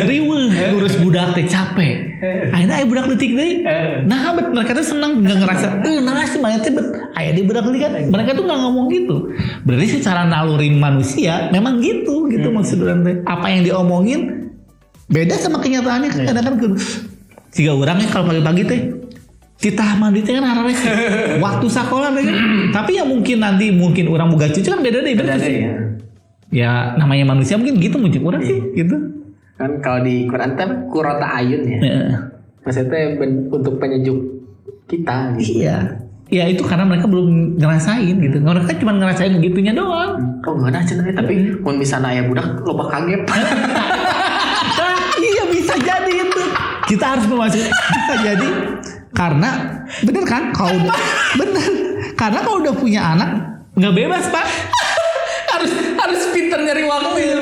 riweuh 0.08 0.48
ngurus 0.72 0.96
budak 1.00 1.36
teh 1.36 1.44
capek. 1.44 2.16
Akhirnya 2.52 2.80
aya 2.80 2.84
budak 2.88 3.12
letik 3.12 3.36
deui 3.36 3.60
nah 4.08 4.36
bet 4.36 4.52
mereka 4.52 4.76
tuh 4.76 4.84
seneng. 4.84 5.24
Nggak 5.24 5.36
ngerasa 5.44 5.66
eh 5.84 6.00
nah 6.00 6.24
sih 6.28 6.40
mana 6.40 6.60
teh 6.60 6.72
bet 6.72 6.92
aya 7.16 7.32
di 7.32 7.40
budak 7.44 7.64
letik 7.72 7.88
kan. 7.88 7.92
Mereka 8.08 8.36
tuh 8.36 8.44
nggak 8.44 8.60
ngomong 8.68 8.86
gitu. 8.92 9.16
Berarti 9.64 10.00
secara 10.00 10.28
naluri 10.28 10.68
manusia 10.76 11.48
memang 11.48 11.80
gitu 11.80 12.28
gitu 12.28 12.52
maksud 12.52 12.84
orang 12.84 13.00
teh. 13.04 13.16
Apa 13.24 13.48
yang 13.48 13.64
diomongin 13.64 14.52
beda 15.08 15.36
sama 15.40 15.60
kenyataannya 15.60 16.08
kan 16.08 16.20
kadang 16.32 16.44
kan. 16.44 16.72
Jika 17.52 17.76
orangnya 17.76 18.08
kalau 18.08 18.32
pagi-pagi 18.32 18.62
teh 18.64 18.80
kita 19.62 19.94
mandi 19.94 20.26
teh 20.26 20.34
kan 20.34 20.42
sih. 20.74 20.90
waktu 21.44 21.66
sekolah 21.70 22.10
teh 22.10 22.22
kan 22.26 22.36
tapi 22.74 22.98
ya 22.98 23.06
mungkin 23.06 23.38
nanti 23.38 23.70
mungkin 23.70 24.10
orang 24.10 24.34
buka 24.34 24.50
cucu 24.50 24.66
kan 24.66 24.82
beda 24.82 24.98
deh 25.06 25.14
beda 25.14 25.38
sih 25.38 25.54
ya. 25.62 25.72
ya 26.50 26.72
namanya 26.98 27.30
manusia 27.30 27.54
mungkin 27.54 27.78
gitu 27.78 27.96
muncul 27.96 28.34
orang 28.34 28.42
sih 28.42 28.58
gitu 28.74 28.98
Kan 29.52 29.78
kalau 29.78 30.02
di 30.02 30.26
Quran 30.26 30.58
kan 30.58 30.90
kurota 30.90 31.28
ayun 31.38 31.62
ya. 31.62 31.78
Ya. 31.78 32.02
Maksudnya 32.66 33.14
ben- 33.14 33.46
untuk 33.46 33.78
penyejuk 33.78 34.18
kita 34.90 35.38
gitu. 35.38 35.62
iya 35.62 36.02
ya 36.26 36.48
itu 36.48 36.64
karena 36.64 36.88
mereka 36.88 37.06
belum 37.06 37.60
ngerasain 37.60 38.16
gitu 38.18 38.40
mereka 38.40 38.72
cuma 38.80 38.96
ngerasain 38.96 39.36
gitunya 39.38 39.76
doang 39.76 40.16
Oh 40.42 40.56
enggak 40.58 40.74
ada 40.74 40.80
cenah 40.82 41.06
tapi 41.14 41.54
mun 41.60 41.76
misalnya 41.78 42.18
aya 42.18 42.22
budak 42.26 42.48
loba 42.66 42.90
kaget. 42.90 43.22
Iya 45.22 45.44
bisa 45.54 45.74
jadi 45.78 46.12
itu 46.26 46.42
kita 46.88 47.04
harus 47.14 47.24
memasuki 47.30 47.70
bisa 47.70 48.14
jadi 48.18 48.48
karena 49.12 49.50
bener 50.02 50.24
kan? 50.24 50.42
Kalau 50.50 50.72
udah 50.74 50.96
bener. 51.40 51.68
Karena 52.12 52.38
kalau 52.40 52.58
udah 52.60 52.74
punya 52.74 53.00
anak 53.12 53.30
nggak 53.72 53.94
bebas 53.94 54.24
pak. 54.28 54.46
Harus 55.52 55.70
harus 55.94 56.20
pinter 56.32 56.58
nyari 56.58 56.82
waktu. 56.82 57.10
Ya. 57.20 57.36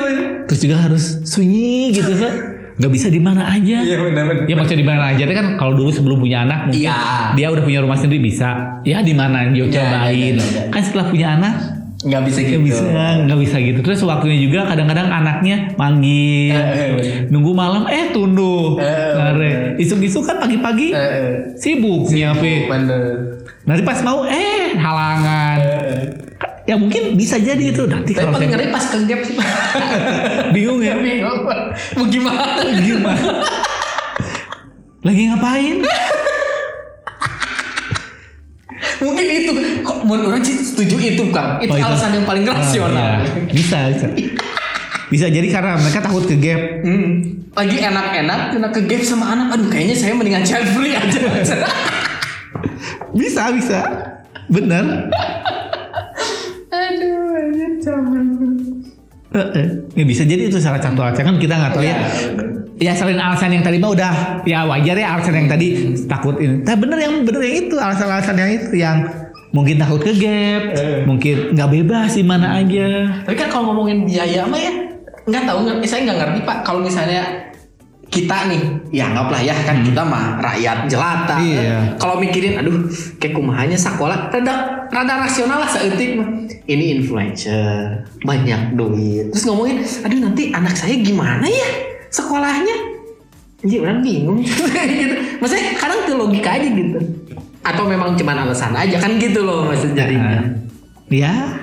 terus 0.45 0.59
juga 0.61 0.77
harus 0.77 1.03
sunyi 1.23 1.95
gitu 1.95 2.11
kan 2.13 2.33
nggak 2.75 2.91
bisa 2.91 3.07
di 3.07 3.17
mana 3.17 3.47
aja. 3.47 3.77
Benar 3.79 4.25
benar. 4.27 4.45
ya 4.45 4.55
maksudnya 4.55 4.79
di 4.79 4.87
mana 4.87 5.03
aja. 5.09 5.23
Kan 5.25 5.47
kalau 5.55 5.73
dulu 5.73 5.89
sebelum 5.89 6.17
punya 6.17 6.43
anak 6.43 6.67
mungkin 6.67 6.91
Iya. 6.91 6.97
dia 7.33 7.47
udah 7.47 7.63
punya 7.63 7.79
rumah 7.79 7.95
sendiri 7.95 8.19
bisa. 8.21 8.81
Ya 8.83 8.99
di 8.99 9.13
mana 9.13 9.47
dia 9.47 9.63
Iya, 9.63 9.69
cobain. 9.69 10.11
iya, 10.11 10.27
iya, 10.27 10.43
iya. 10.43 10.63
kan 10.67 10.81
setelah 10.81 11.07
punya 11.07 11.27
anak 11.33 11.53
Enggak 12.01 12.21
bisa 12.25 12.39
gitu. 12.39 12.49
nggak 12.51 12.63
bisa 12.65 12.83
nggak 13.21 13.39
bisa 13.39 13.55
gitu 13.57 13.79
terus 13.81 14.01
waktunya 14.01 14.37
juga 14.39 14.65
kadang-kadang 14.65 15.05
anaknya 15.07 15.69
manggil 15.75 16.49
Eh, 16.51 16.97
eh, 16.97 17.29
nunggu 17.29 17.51
malam 17.51 17.85
eh 17.85 18.09
tunduh 18.09 18.75
Eh, 18.75 19.13
Ngare. 19.13 19.77
isuk-isuk 19.77 20.23
kan 20.23 20.37
pagi-pagi 20.37 20.89
Eh, 20.91 21.53
sibuk 21.53 22.09
nyiapin 22.09 22.65
bener. 22.65 23.37
nanti 23.63 23.81
pas 23.81 24.01
mau 24.01 24.25
eh 24.25 24.73
halangan 24.73 25.57
ya 26.63 26.73
mungkin 26.73 27.13
bisa 27.13 27.37
jadi 27.37 27.69
itu 27.69 27.85
nanti 27.85 28.11
Tapi 28.11 28.21
kalau 28.23 28.33
paling 28.33 28.49
ngeri 28.49 28.67
pas 28.69 28.81
ke 28.83 28.97
gap 29.03 29.21
sih. 29.21 29.37
bingung 30.55 30.79
ya 30.79 30.93
Bingung. 30.95 31.45
Mau 31.93 32.05
gimana? 32.05 32.65
gimana 32.75 33.29
lagi 35.01 35.21
ngapain 35.27 35.77
Mungkin 39.01 39.25
itu 39.25 39.51
kok 39.81 39.97
menurut 40.05 40.29
orang 40.29 40.41
sih 40.41 40.55
setuju 40.55 40.95
itu 40.97 41.23
Kang. 41.29 41.57
Itu 41.57 41.73
Oh, 41.73 41.77
itu. 41.77 41.83
alasan 41.83 42.13
yang 42.13 42.23
paling 42.23 42.45
rasional. 42.45 42.93
Ah, 42.93 43.25
ya. 43.25 43.49
bisa 43.49 43.77
bisa 43.89 44.07
bisa 45.11 45.25
jadi 45.27 45.47
karena 45.49 45.75
mereka 45.75 45.99
takut 45.99 46.23
ke 46.23 46.37
gap 46.37 46.61
Hmm. 46.81 47.41
Lagi 47.51 47.77
enak-enak 47.77 48.39
kena 48.55 48.67
ke 48.69 48.81
gap 48.85 49.01
sama 49.01 49.33
anak. 49.33 49.57
Aduh 49.57 49.67
kayaknya 49.67 49.95
saya 49.97 50.13
mendingan 50.13 50.41
child 50.41 50.65
free 50.71 50.93
aja. 50.93 51.19
bisa 53.11 53.51
bisa 53.51 53.79
bener 54.47 55.11
Aduh, 56.71 57.35
aja 57.35 57.67
zaman. 57.81 58.25
Eh, 59.31 59.47
eh. 59.55 59.67
Ya 59.95 60.03
bisa 60.03 60.23
jadi 60.23 60.47
itu 60.47 60.59
salah 60.59 60.79
satu 60.79 61.01
alasan 61.01 61.25
kan 61.25 61.35
kita 61.35 61.55
nggak 61.55 61.71
tahu 61.73 61.83
ya. 61.83 61.95
Ya 61.95 61.99
selain 62.89 63.21
alasan 63.21 63.53
yang 63.53 63.61
tadi 63.61 63.77
mah 63.77 63.93
udah 63.93 64.13
ya 64.41 64.65
wajar 64.65 64.97
ya 64.97 65.07
alasan 65.13 65.37
yang 65.37 65.47
tadi 65.47 65.67
takut 66.09 66.41
ini. 66.41 66.65
Tapi 66.65 66.77
bener 66.81 66.97
yang 66.97 67.13
bener 67.21 67.41
yang 67.45 67.55
itu 67.69 67.75
alasan-alasan 67.77 68.33
yang 68.33 68.49
itu 68.49 68.73
yang 68.73 68.97
mungkin 69.53 69.77
takut 69.77 70.01
ke 70.01 70.17
gap, 70.17 70.63
mungkin 71.05 71.53
nggak 71.53 71.69
bebas 71.69 72.17
di 72.17 72.25
mana 72.25 72.57
aja. 72.57 73.21
Tapi 73.21 73.37
kan 73.37 73.53
kalau 73.53 73.69
ngomongin 73.69 74.09
biaya 74.09 74.49
mah 74.49 74.57
ya 74.57 74.73
nggak 75.21 75.43
tahu 75.45 75.57
nggak 75.61 75.85
saya 75.85 76.01
nggak 76.09 76.17
ngerti 76.17 76.39
pak 76.41 76.57
kalau 76.65 76.81
misalnya 76.81 77.21
kita 78.11 78.51
nih 78.51 78.59
ya 78.91 79.07
anggaplah 79.07 79.39
ya 79.39 79.55
kan 79.63 79.85
kita 79.85 80.03
mah 80.03 80.35
rakyat 80.43 80.89
jelata 80.91 81.39
Iya. 81.39 81.95
kalau 81.95 82.19
mikirin 82.19 82.59
aduh 82.59 82.89
kayak 83.21 83.37
kumahanya 83.37 83.79
sekolah 83.79 84.27
rada 84.27 84.83
rada 84.91 85.13
rasional 85.23 85.63
lah 85.63 85.69
seetik 85.71 86.19
mah 86.19 86.27
ini 86.67 86.99
influencer 86.99 88.03
banyak 88.27 88.75
duit 88.75 89.31
terus 89.31 89.47
ngomongin 89.47 89.79
aduh 89.79 90.19
nanti 90.27 90.51
anak 90.51 90.75
saya 90.75 90.99
gimana 90.99 91.47
ya 91.47 91.69
sekolahnya 92.11 92.91
jadi 93.61 93.77
orang 93.81 93.99
bingung. 94.01 94.39
Gitu. 95.01 95.15
Maksudnya 95.37 95.65
kadang 95.77 95.99
tuh 96.05 96.15
logika 96.17 96.57
aja 96.57 96.69
gitu. 96.69 96.99
Atau 97.61 97.85
memang 97.85 98.17
cuman 98.17 98.49
alasan 98.49 98.73
aja 98.73 98.97
kan 98.97 99.21
gitu 99.21 99.45
loh 99.45 99.69
maksud 99.69 99.93
jadinya 99.93 100.57
Ya, 101.11 101.61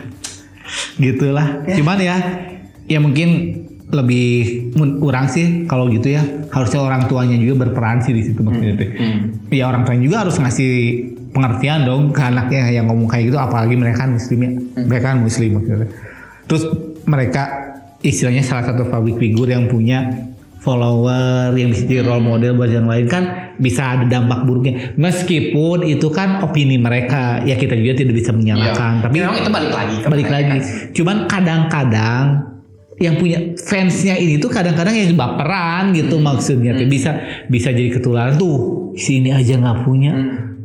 gitulah. 1.00 1.64
Cuman 1.66 1.98
ya, 1.98 2.16
ya 2.84 2.98
mungkin 3.00 3.28
lebih 3.88 4.68
kurang 5.00 5.26
sih 5.26 5.64
kalau 5.66 5.88
gitu 5.90 6.12
ya. 6.12 6.22
Harusnya 6.52 6.84
orang 6.84 7.08
tuanya 7.08 7.34
juga 7.40 7.66
berperan 7.66 8.04
sih 8.04 8.12
di 8.14 8.22
situ 8.22 8.44
maksudnya 8.44 8.76
teh. 8.76 8.90
Hmm. 8.94 9.18
ya 9.48 9.64
orang 9.66 9.88
tuanya 9.88 10.02
juga 10.04 10.16
harus 10.28 10.36
ngasih 10.36 10.72
pengertian 11.32 11.88
dong 11.88 12.12
ke 12.12 12.20
anaknya 12.20 12.68
yang 12.78 12.86
ngomong 12.92 13.08
kayak 13.08 13.32
gitu 13.32 13.38
apalagi 13.40 13.74
mereka 13.74 14.06
kan 14.06 14.14
muslim 14.14 14.38
ya. 14.44 14.50
Mereka 14.86 15.04
kan 15.16 15.18
muslim 15.24 15.50
maksudnya. 15.58 15.88
Terus 16.46 16.62
mereka 17.08 17.42
istilahnya 18.04 18.44
salah 18.44 18.64
satu 18.68 18.86
public 18.86 19.16
figure 19.18 19.50
yang 19.50 19.66
punya 19.66 20.28
follower 20.58 21.54
yang 21.54 21.70
bisa 21.70 21.86
jadi 21.86 22.02
role 22.02 22.22
model 22.22 22.58
buat 22.58 22.70
yang 22.70 22.90
lain 22.90 23.06
kan 23.06 23.54
bisa 23.58 23.98
ada 23.98 24.04
dampak 24.06 24.46
buruknya. 24.46 24.94
Meskipun 24.98 25.86
itu 25.86 26.10
kan 26.10 26.42
opini 26.42 26.78
mereka 26.78 27.42
ya 27.46 27.54
kita 27.54 27.74
juga 27.78 27.98
tidak 27.98 28.14
bisa 28.18 28.30
menyalahkan 28.34 28.92
Iya. 28.98 29.02
tapi 29.06 29.16
memang 29.22 29.36
itu 29.38 29.50
balik 29.50 29.72
lagi 29.74 29.96
balik 30.06 30.28
lagi. 30.30 30.58
Cuman 30.94 31.16
kadang-kadang 31.30 32.24
yang 32.98 33.14
punya 33.14 33.54
fansnya 33.54 34.18
ini 34.18 34.42
tuh 34.42 34.50
kadang-kadang 34.50 34.94
yang 34.94 35.14
baperan 35.14 35.94
gitu 35.94 36.18
maksudnya. 36.18 36.74
Tuh 36.74 36.90
bisa 36.90 37.14
bisa 37.46 37.70
jadi 37.70 37.94
ketularan. 37.94 38.34
Tuh 38.38 38.90
sini 38.98 39.30
aja 39.30 39.54
nggak 39.54 39.86
punya 39.86 40.14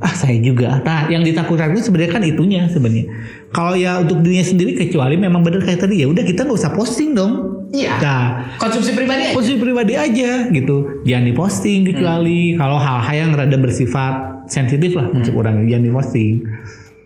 ah 0.03 0.11
saya 0.11 0.35
juga. 0.43 0.83
Nah 0.83 1.07
yang 1.07 1.23
ditakutkan 1.23 1.71
itu 1.71 1.87
sebenarnya 1.87 2.11
kan 2.11 2.23
itunya 2.27 2.67
sebenarnya. 2.67 3.07
Kalau 3.55 3.71
ya 3.73 4.03
untuk 4.03 4.19
dirinya 4.19 4.43
sendiri 4.43 4.75
kecuali 4.75 5.15
memang 5.15 5.39
benar 5.39 5.63
kayak 5.63 5.87
tadi 5.87 6.03
ya 6.03 6.11
udah 6.11 6.23
kita 6.27 6.43
nggak 6.43 6.59
usah 6.59 6.75
posting 6.75 7.15
dong. 7.15 7.63
Iya. 7.73 7.97
nah 7.97 8.23
Konsumsi 8.61 8.93
pribadi 8.93 9.31
aja. 9.31 9.33
posting 9.33 9.57
pribadi 9.63 9.93
aja 9.97 10.51
gitu. 10.51 11.01
Jangan 11.07 11.25
diposting 11.25 11.79
kecuali 11.87 12.53
kalau 12.59 12.77
hal-hal 12.77 13.15
yang 13.15 13.31
rada 13.33 13.57
bersifat 13.57 14.45
sensitif 14.51 14.93
lah 14.93 15.09
untuk 15.09 15.39
orang 15.39 15.65
jangan 15.71 15.87
diposting. 15.87 16.43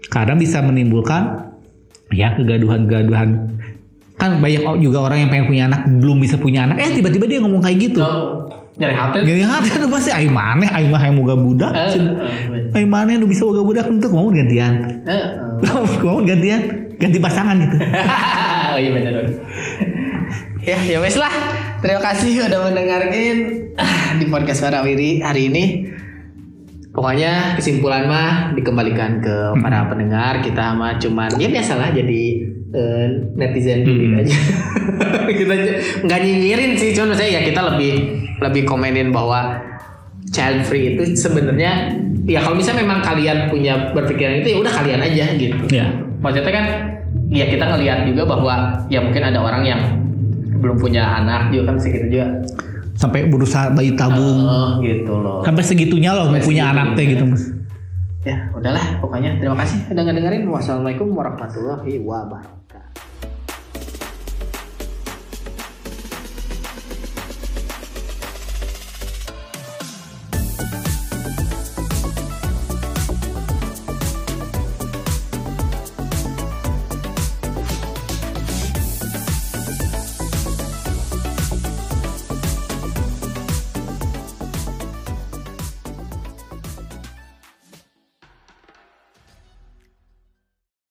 Karena 0.10 0.34
bisa 0.34 0.60
menimbulkan 0.66 1.54
ya 2.10 2.34
kegaduhan-kegaduhan. 2.34 3.30
Kan 4.18 4.42
banyak 4.42 4.82
juga 4.82 5.06
orang 5.06 5.24
yang 5.24 5.30
pengen 5.30 5.46
punya 5.46 5.64
anak 5.70 5.86
belum 6.02 6.18
bisa 6.18 6.42
punya 6.42 6.66
anak 6.66 6.82
eh 6.82 6.90
tiba-tiba 6.98 7.30
dia 7.30 7.40
ngomong 7.46 7.62
kayak 7.62 7.78
gitu. 7.94 8.02
Oh, 8.02 8.50
nyari 8.78 8.94
hati. 8.94 9.18
Yang 9.26 9.50
hati 9.50 9.68
tuh 9.74 9.90
pasti 9.90 10.10
aing 10.14 10.30
maneh 10.30 10.70
aing 10.70 10.90
mah 10.94 11.02
yang 11.02 11.18
moga 11.18 11.34
budak 11.34 11.74
Eh, 11.74 11.98
Cen. 11.98 12.06
eh, 12.14 12.78
aing 12.78 12.90
maneh 12.90 13.18
nu 13.18 13.26
bisa 13.26 13.42
moga 13.44 13.66
budak 13.66 13.90
untuk 13.90 14.14
mau 14.14 14.30
gantian 14.30 15.02
eh, 15.02 15.12
eh. 15.12 15.26
mau 16.06 16.22
gantian 16.22 16.62
ganti 16.98 17.18
pasangan 17.18 17.58
gitu 17.58 17.78
oh 18.74 18.78
iya 18.78 18.90
benar. 18.94 19.14
ya, 20.62 20.78
ya 20.78 20.98
wes 21.02 21.18
lah. 21.18 21.34
Terima 21.78 22.02
kasih 22.02 22.42
udah 22.46 22.60
mendengarkan 22.70 23.36
ah, 23.78 24.18
di 24.18 24.26
podcast 24.28 24.66
Warawiri 24.66 25.22
hari 25.22 25.50
ini. 25.50 25.66
Pokoknya 26.90 27.54
kesimpulan 27.54 28.10
mah 28.10 28.30
dikembalikan 28.58 29.22
ke 29.22 29.36
para 29.62 29.86
pendengar 29.86 30.42
kita 30.42 30.74
mah 30.74 30.98
cuman 30.98 31.30
ya 31.38 31.46
biasalah 31.46 31.94
jadi 31.94 32.22
eh, 32.74 33.06
netizen 33.38 33.86
dulu 33.86 34.18
aja. 34.18 34.34
kita 35.40 35.54
nggak 36.02 36.20
nyinyirin 36.20 36.74
sih 36.74 36.98
cuman 36.98 37.14
saya 37.14 37.38
ya 37.38 37.42
kita 37.46 37.62
lebih 37.62 37.94
lebih 38.42 38.64
komenin 38.70 39.10
bahwa 39.10 39.58
child 40.30 40.68
free 40.68 40.94
itu 40.96 41.16
sebenarnya 41.16 41.96
ya 42.28 42.44
kalau 42.44 42.60
misalnya 42.60 42.84
memang 42.84 43.00
kalian 43.00 43.48
punya 43.48 43.96
berpikiran 43.96 44.44
itu 44.44 44.54
ya 44.54 44.58
udah 44.60 44.74
kalian 44.74 45.00
aja 45.02 45.26
gitu. 45.40 45.64
Ya 45.72 45.88
maksudnya 46.22 46.54
kan 46.54 46.66
ya 47.32 47.46
kita 47.48 47.66
ngelihat 47.66 48.00
juga 48.10 48.24
bahwa 48.28 48.56
ya 48.92 49.00
mungkin 49.02 49.24
ada 49.24 49.40
orang 49.40 49.64
yang 49.64 49.82
belum 50.58 50.78
punya 50.82 51.06
anak 51.24 51.54
juga 51.54 51.74
kan 51.74 51.78
segitu 51.80 52.20
juga. 52.20 52.28
Sampai 52.98 53.30
berusaha 53.30 53.70
bayi 53.78 53.94
tabung. 53.94 54.42
Oh, 54.42 54.82
gitu 54.82 55.14
loh. 55.22 55.46
Sampai 55.46 55.62
segitunya 55.62 56.18
loh 56.18 56.34
Sampai 56.34 56.42
punya 56.42 56.64
segitunya. 56.66 56.82
anak 56.82 56.88
teh 56.98 57.06
gitu 57.06 57.24
mas. 57.30 57.44
Ya 58.26 58.38
udahlah 58.52 58.86
pokoknya 59.00 59.38
terima 59.38 59.56
kasih 59.62 59.78
udah 59.94 60.04
ngedengerin. 60.04 60.44
Wassalamualaikum 60.50 61.08
warahmatullahi 61.14 62.02
wabarakatuh 62.02 62.67